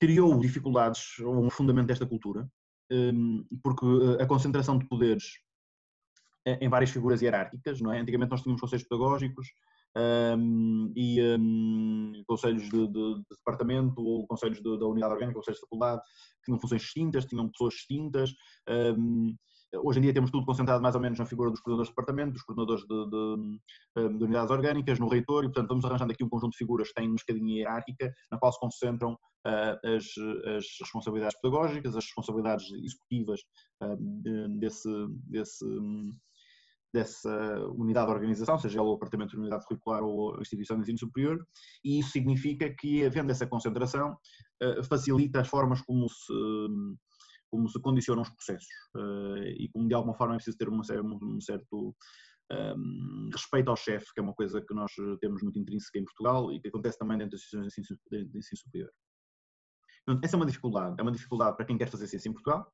[0.00, 2.48] criou dificuldades ou um fundamento desta cultura,
[3.62, 3.86] porque
[4.20, 5.24] a concentração de poderes
[6.44, 8.00] em várias figuras hierárquicas, não é?
[8.00, 9.48] Antigamente nós tínhamos conselhos pedagógicos
[9.96, 15.58] um, e um, conselhos de, de, de, departamento ou conselhos de, da unidade orgânica, conselhos
[15.58, 18.34] de faculdade, que tinham funções distintas, tinham pessoas distintas.
[18.68, 19.36] Um,
[19.84, 22.32] hoje em dia temos tudo concentrado mais ou menos na figura dos coordenadores de departamento,
[22.32, 26.52] dos coordenadores de, de, unidades orgânicas, no reitor, e portanto vamos arranjando aqui um conjunto
[26.52, 30.04] de figuras que têm uma escadinha hierárquica, na qual se concentram uh, as,
[30.56, 33.40] as, responsabilidades pedagógicas, as responsabilidades executivas
[34.58, 34.88] desse,
[35.26, 35.64] desse
[36.92, 37.30] dessa
[37.70, 40.98] unidade de organização, seja ela o departamento de unidade curricular ou a instituição de ensino
[40.98, 41.44] superior,
[41.84, 44.16] e isso significa que, havendo essa concentração,
[44.60, 46.32] eh, facilita as formas como se,
[47.50, 50.82] como se condicionam os processos eh, e como de alguma forma é preciso ter um
[51.40, 51.94] certo
[52.52, 56.52] um, respeito ao chefe, que é uma coisa que nós temos muito intrínseca em Portugal
[56.52, 57.72] e que acontece também dentro das instituições
[58.10, 58.90] de ensino, superior.
[60.22, 60.96] Essa é uma dificuldade.
[60.98, 62.70] É uma dificuldade para quem quer fazer ciência em Portugal,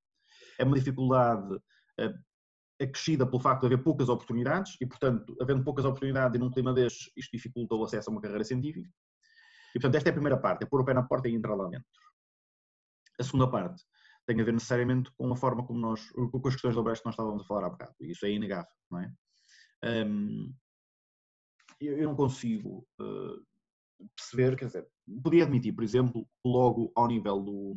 [0.58, 1.58] é uma dificuldade
[2.00, 2.12] eh,
[2.80, 6.72] acrescida pelo facto de haver poucas oportunidades e, portanto, havendo poucas oportunidades e num clima
[6.72, 8.88] destes, isto dificulta o acesso a uma carreira científica.
[9.70, 11.54] E, portanto, esta é a primeira parte, é pôr o pé na porta e entrar
[11.54, 11.86] lá dentro.
[13.18, 13.82] A segunda parte
[14.26, 17.14] tem a ver necessariamente com a forma como nós, com as questões laborais que nós
[17.14, 19.12] estávamos a falar há bocado, e isso é inegável, não é?
[19.84, 20.54] Um,
[21.80, 23.46] eu, não consigo uh,
[24.14, 24.88] perceber, quer dizer,
[25.22, 27.76] podia admitir, por exemplo, logo ao nível do,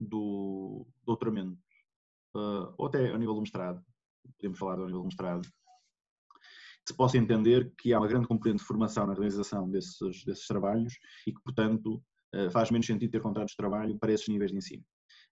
[0.00, 1.62] do doutoramento,
[2.34, 3.82] uh, ou até ao nível do mestrado,
[4.36, 8.60] podemos falar ao nível do mestrado, que se possa entender que há uma grande componente
[8.60, 10.94] de formação na realização desses, desses trabalhos
[11.26, 12.02] e que, portanto,
[12.34, 14.84] uh, faz menos sentido ter contratos de trabalho para esses níveis de ensino.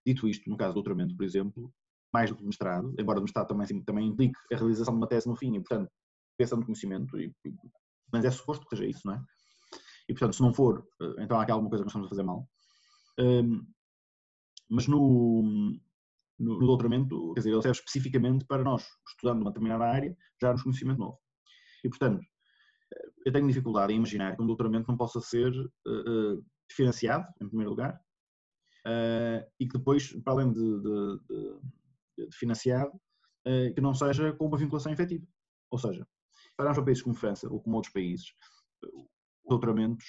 [0.06, 1.72] Dito isto, no caso do doutoramento, por exemplo,
[2.12, 5.06] mais do que o mestrado, embora o mestrado também, também implique a realização de uma
[5.06, 5.90] tese no fim e, portanto,
[6.36, 7.34] criação de conhecimento, e,
[8.12, 9.22] mas é suposto que seja isso, não é?
[10.08, 12.10] E, portanto, se não for, eh, então há aqui alguma coisa que nós estamos a
[12.10, 12.48] fazer mal.
[13.18, 13.66] Um,
[14.68, 15.42] mas no,
[16.42, 20.52] no, no doutoramento, quer dizer, ele serve especificamente para nós, estudando uma determinada área, já
[20.52, 21.18] nos conhecimento novo.
[21.84, 22.20] E, portanto,
[22.92, 27.26] eh, eu tenho dificuldade em imaginar que um doutoramento não possa ser uh, uh, financiado,
[27.40, 27.94] em primeiro lugar,
[28.86, 32.92] uh, e que depois, para além de, de, de, de financiado,
[33.74, 35.26] que não seja com uma vinculação efetiva.
[35.68, 36.06] Ou seja,
[36.56, 38.26] para para países como França ou como outros países,
[39.48, 40.06] doutoramentos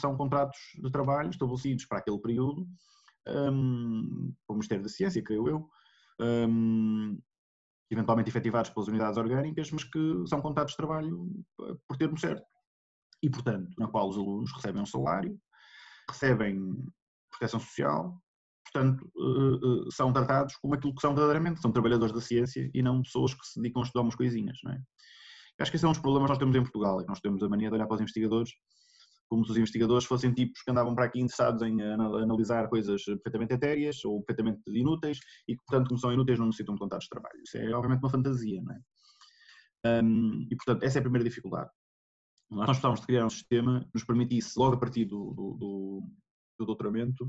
[0.00, 2.66] são contratos de trabalho estabelecidos para aquele período
[3.28, 5.68] um, pelo Ministério da Ciência, creio eu,
[6.20, 7.18] um,
[7.90, 12.46] eventualmente efetivados pelas unidades orgânicas, mas que são contratos de trabalho eh, por termo certo.
[13.22, 15.38] E, portanto, na qual os alunos recebem um salário,
[16.08, 16.74] recebem
[17.30, 18.20] proteção social,
[18.64, 22.82] portanto, uh, uh, são tratados como aquilo que são verdadeiramente, são trabalhadores da ciência e
[22.82, 24.82] não pessoas que se dedicam a estudar umas coisinhas, não é?
[25.60, 27.20] Acho que esse é um dos problemas que nós temos em Portugal, é que nós
[27.20, 28.50] temos a mania de olhar para os investigadores
[29.32, 33.54] como se os investigadores fossem tipos que andavam para aqui interessados em analisar coisas perfeitamente
[33.54, 37.08] etéreas ou perfeitamente inúteis e que, portanto, como são inúteis, não necessitam de contratos de
[37.08, 37.40] trabalho.
[37.42, 40.02] Isso é, obviamente, uma fantasia, não é?
[40.02, 41.70] Um, e, portanto, essa é a primeira dificuldade.
[42.50, 46.02] Nós precisávamos de criar um sistema que nos permitisse, logo a partir do, do, do,
[46.58, 47.24] do doutoramento,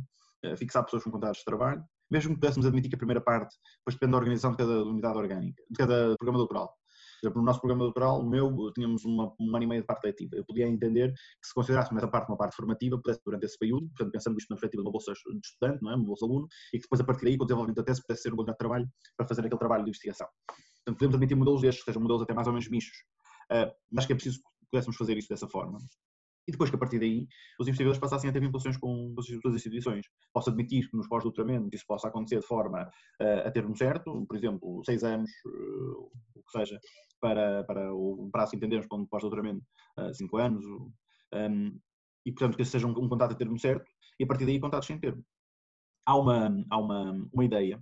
[0.46, 3.56] uh, fixar pessoas com contratos de trabalho, mesmo que pudéssemos admitir que a primeira parte
[3.78, 6.78] depois depende da organização de cada unidade orgânica, de cada programa doutoral.
[7.24, 9.88] Por exemplo, no nosso programa doutoral, no meu, tínhamos uma, um ano e meio de
[9.88, 10.36] parte letiva.
[10.36, 13.88] Eu podia entender que se considerássemos essa parte uma parte formativa, pudesse durante esse período,
[13.88, 15.96] portanto, pensando isto na perspectiva de uma bolsa de estudante, não é?
[15.96, 18.24] uma bolsa aluno, e que depois a partir daí, com o desenvolvimento da tese, pudesse
[18.24, 20.28] ser um contrato de trabalho para fazer aquele trabalho de investigação.
[20.48, 22.98] Portanto, podemos admitir modelos destes, que sejam modelos até mais ou menos mistos,
[23.54, 25.80] uh, mas que é preciso que pudéssemos fazer isso dessa forma
[26.48, 27.28] e depois que a partir daí
[27.60, 30.06] os investigadores passassem a ter vinculações com as instituições.
[30.34, 32.84] Posso admitir que nos pós-doutoramentos isso possa acontecer de forma
[33.22, 36.80] uh, a termo certo, por exemplo, seis anos, uh, o que seja,
[37.20, 39.64] para, para o prazo que entendemos um pós-doutoramento,
[40.00, 41.80] uh, cinco anos, um,
[42.26, 43.90] e portanto que seja um, um a termo certo,
[44.20, 45.24] e a partir daí contatos sem termo.
[46.06, 47.82] Há uma, há uma, uma ideia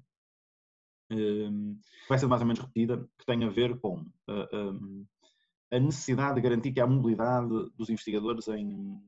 [1.12, 5.05] um, que vai ser mais ou menos repetida, que tem a ver com um,
[5.72, 7.47] a necessidade de garantir que há mobilidade
[7.78, 8.99] dos investigadores em,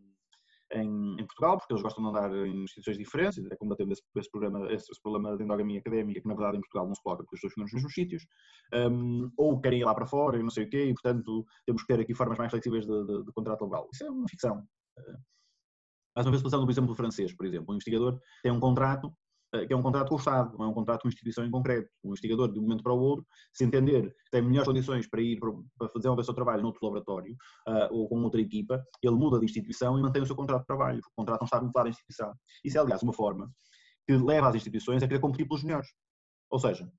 [0.72, 4.32] em, em, Portugal, porque eles gostam de andar em instituições diferentes, é combatendo esse, esse,
[4.32, 7.24] problema, esse, esse, problema de endogamia académica, que na verdade em Portugal não se coloca
[7.24, 8.26] porque as pessoas ficam nos mesmos sítios,
[8.74, 11.84] um, ou querem ir lá para fora e não sei o quê, e portanto temos
[11.84, 13.89] que ter aqui formas mais flexíveis de, de, de contrato laboral.
[13.93, 14.66] Isso é uma ficção.
[16.16, 19.14] Mais uma vez, passando do exemplo francês, por exemplo, um investigador tem um contrato eh,
[19.68, 21.51] que é um contrato com o Estado, não é um contrato com uma instituição em
[21.51, 21.89] concreto.
[22.04, 25.22] O investigador, de um momento para o outro, se entender que tem melhores condições para
[25.22, 27.34] ir para fazer o seu trabalho noutro laboratório
[27.68, 30.68] uh, ou com outra equipa, ele muda de instituição e mantém o seu contrato de
[30.68, 30.99] trabalho.
[30.99, 32.34] O contrato não está vinculado à instituição.
[32.64, 33.51] Isso é, aliás, uma forma
[34.08, 35.88] que leva as instituições a querer competir pelos melhores.
[36.49, 36.89] Ou seja,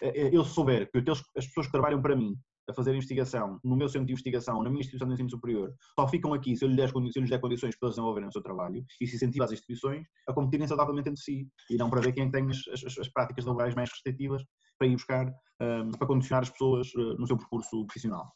[0.00, 2.36] eh, eu souber que as pessoas que trabalham para mim
[2.68, 6.08] a fazer investigação no meu centro de investigação, na minha instituição de ensino superior, só
[6.08, 8.42] ficam aqui se eu lhes der, se eu lhes der condições para desenvolverem o seu
[8.42, 12.12] trabalho e se incentiva as instituições a competirem saudavelmente entre si e não para ver
[12.12, 14.42] quem tem as, as, as práticas laborais mais restritivas
[14.78, 15.26] para ir buscar,
[15.60, 18.30] um, para condicionar as pessoas uh, no seu percurso profissional.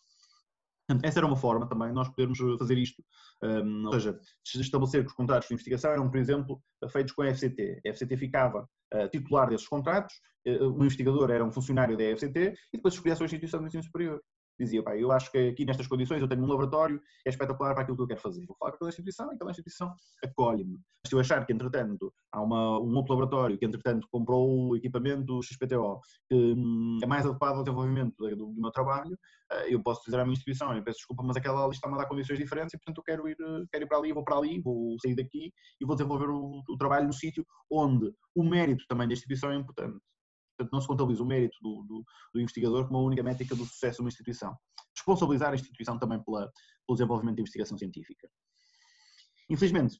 [1.02, 3.02] Essa era uma forma também nós podermos fazer isto,
[3.42, 7.34] um, ou seja, estabelecer que os contratos de investigação eram, por exemplo, feitos com a
[7.34, 7.80] FCT.
[7.86, 10.14] A FCT ficava uh, titular desses contratos,
[10.46, 13.82] o investigador era um funcionário da FCT e depois escolhia a sua instituição de ensino
[13.82, 14.22] superior
[14.64, 17.82] dizia, pá, eu acho que aqui nestas condições eu tenho um laboratório, é espetacular para
[17.82, 18.44] aquilo que eu quero fazer.
[18.46, 19.94] Vou falar com aquela instituição e aquela instituição
[20.24, 20.78] acolhe-me.
[21.06, 25.42] Se eu achar que, entretanto, há uma, um outro laboratório que, entretanto, comprou o equipamento
[25.42, 29.18] XPTO que hum, é mais adequado ao desenvolvimento do, do, meu trabalho,
[29.52, 31.98] eh, eu posso dizer à minha instituição, eu peço desculpa, mas aquela lista está-me a
[31.98, 33.36] dar condições diferentes e, portanto, eu quero ir,
[33.72, 36.76] quero ir para ali, vou para ali, vou sair daqui e vou desenvolver o, o
[36.76, 39.98] trabalho no sítio onde o mérito também da instituição é importante.
[40.60, 42.04] Portanto, não se contabiliza o mérito do, do,
[42.34, 44.54] do, investigador como a única métrica do sucesso de uma instituição.
[44.94, 46.50] Responsabilizar a instituição também pela,
[46.86, 48.28] pelo desenvolvimento de investigação científica.
[49.48, 49.98] Infelizmente,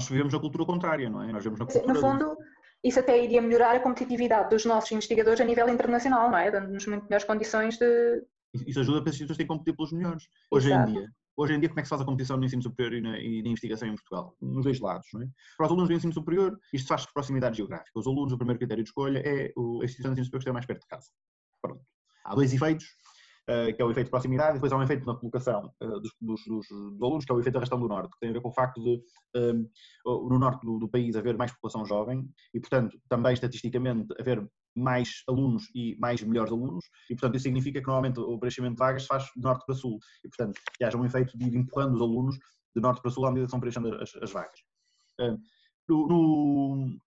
[0.00, 1.32] nós vivemos na cultura contrária, não é?
[1.32, 1.94] Nós vivemos na cultura...
[1.94, 2.36] No fundo,
[2.82, 6.50] isso até iria melhorar a competitividade dos nossos investigadores a nível internacional, não é?
[6.50, 8.22] Dando-nos muito melhores condições de...
[8.66, 10.24] Isso ajuda para as instituições terem competir pelos melhores.
[10.50, 10.90] Hoje Exato.
[10.90, 12.94] em dia, Hoje em dia, como é que se faz a competição no ensino superior
[12.94, 14.34] e na, e na investigação em Portugal?
[14.40, 15.28] Nos dois lados, é?
[15.58, 17.98] Para os alunos do ensino superior, isto faz por proximidade geográfica.
[17.98, 20.52] Os alunos, o primeiro critério de escolha é a instituição de ensino superior que esteja
[20.54, 21.10] mais perto de casa.
[21.60, 21.84] Pronto.
[22.24, 22.86] Há dois efeitos,
[23.46, 26.12] que é o efeito de proximidade, e depois há um efeito na colocação uh, dos,
[26.20, 28.32] dos, dos, dos, alunos, que é o efeito da região do Norte, que tem a
[28.32, 29.00] ver com o facto de,
[29.36, 34.08] um, eh, no Norte do, do país, haver mais população jovem e, portanto, também estatisticamente
[34.18, 34.44] haver
[34.74, 38.78] mais alunos e mais melhores alunos, e portanto isso significa que normalmente o preenchimento de
[38.78, 41.54] vagas se faz de norte para sul, e portanto que haja um efeito de ir
[41.54, 42.36] empurrando os alunos
[42.74, 44.60] de norte para sul à medida que estão preenchendo as, as vagas.
[45.88, 46.98] No, no,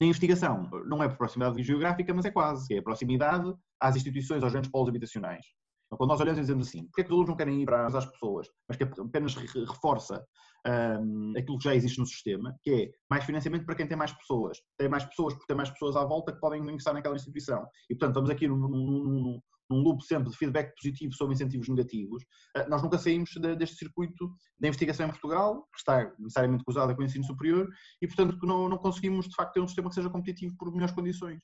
[0.00, 4.42] na investigação, não é por proximidade geográfica, mas é quase, é a proximidade às instituições,
[4.42, 5.46] aos grandes polos habitacionais.
[5.86, 7.64] Então, quando nós olhamos e dizemos assim, porque é que os alunos não querem ir
[7.64, 10.24] para as pessoas, mas que apenas reforça
[10.66, 14.12] um, aquilo que já existe no sistema, que é mais financiamento para quem tem mais
[14.12, 14.58] pessoas.
[14.76, 17.64] Tem mais pessoas porque tem mais pessoas à volta que podem ingressar naquela instituição.
[17.88, 22.22] E, portanto, estamos aqui num, num, num loop sempre de feedback positivo sobre incentivos negativos.
[22.56, 24.28] Uh, nós nunca saímos de, deste circuito
[24.58, 27.68] da investigação em Portugal, que está necessariamente cruzada com o ensino superior,
[28.02, 30.94] e, portanto, não, não conseguimos, de facto, ter um sistema que seja competitivo por melhores
[30.94, 31.40] condições.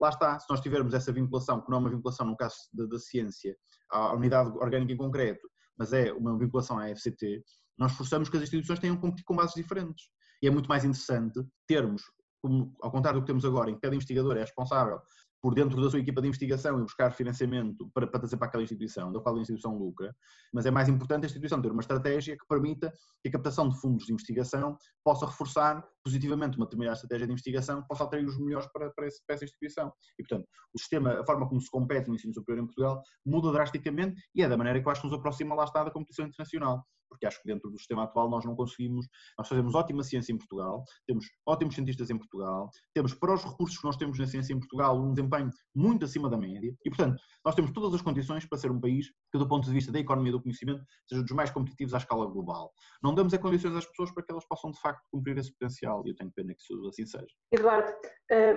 [0.00, 2.98] Lá está, se nós tivermos essa vinculação, que não é uma vinculação no caso da,
[2.98, 3.56] ciência,
[3.90, 7.42] à unidade orgânica em concreto, mas é uma vinculação à FCT,
[7.78, 10.04] nós forçamos que as instituições tenham que competir com bases diferentes.
[10.42, 12.02] E é muito mais interessante termos,
[12.42, 15.00] como, ao contrário do que temos agora, em que cada investigador é responsável
[15.40, 18.62] por dentro da sua equipa de investigação e buscar financiamento para, para trazer para aquela
[18.62, 20.14] instituição, da qual a instituição lucra,
[20.52, 23.78] mas é mais importante a instituição ter uma estratégia que permita que a captação de
[23.80, 28.66] fundos de investigação possa reforçar positivamente uma determinada estratégia de investigação possa atrair os melhores
[28.72, 29.92] para, para, esse, para essa instituição.
[30.18, 33.52] E, portanto, o sistema, a forma como se compete no ensino superior em Portugal muda
[33.52, 36.26] drasticamente e é da maneira que eu acho que nos aproxima lá está da competição
[36.26, 36.84] internacional.
[37.08, 39.06] Porque acho que dentro do sistema atual nós não conseguimos,
[39.38, 43.78] nós fazemos ótima ciência em Portugal, temos ótimos cientistas em Portugal, temos para os recursos
[43.78, 47.20] que nós temos na ciência em Portugal um desempenho muito acima da média e, portanto,
[47.44, 49.98] nós temos todas as condições para ser um país que, do ponto de vista da
[49.98, 52.72] economia do conhecimento, seja dos mais competitivos à escala global.
[53.02, 56.02] Não damos as condições às pessoas para que elas possam, de facto, cumprir esse potencial
[56.06, 57.26] e eu tenho pena que isso assim seja.
[57.52, 57.92] Eduardo,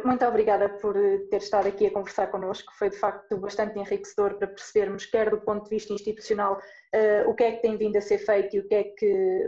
[0.04, 0.96] muito obrigada por
[1.30, 2.74] ter estado aqui a conversar connosco.
[2.78, 6.60] Foi, de facto, bastante enriquecedor para percebermos, quer do ponto de vista institucional,
[6.94, 9.48] eh, o que é que tem vindo a ser feito e o que é que,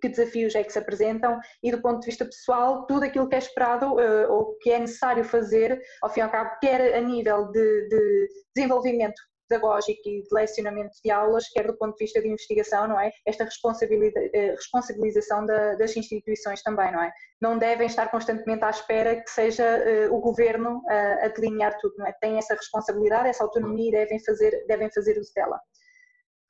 [0.00, 3.34] que desafios é que se apresentam e do ponto de vista pessoal, tudo aquilo que
[3.34, 3.96] é esperado
[4.28, 8.28] ou que é necessário fazer, ao fim e ao cabo, quer a nível de, de
[8.54, 9.20] desenvolvimento
[9.52, 13.10] pedagógico e de lecionamento de aulas, quer do ponto de vista de investigação, não é?
[13.26, 17.12] Esta eh, responsabilização da, das instituições também, não é?
[17.40, 19.64] Não devem estar constantemente à espera que seja
[20.08, 22.12] uh, o governo uh, a delinear tudo, não é?
[22.20, 25.60] Têm essa responsabilidade, essa autonomia e devem fazer, devem fazer uso dela.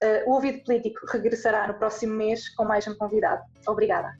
[0.02, 3.42] Uh, o Ouvido Político regressará no próximo mês com mais um convidado.
[3.66, 4.12] Obrigada.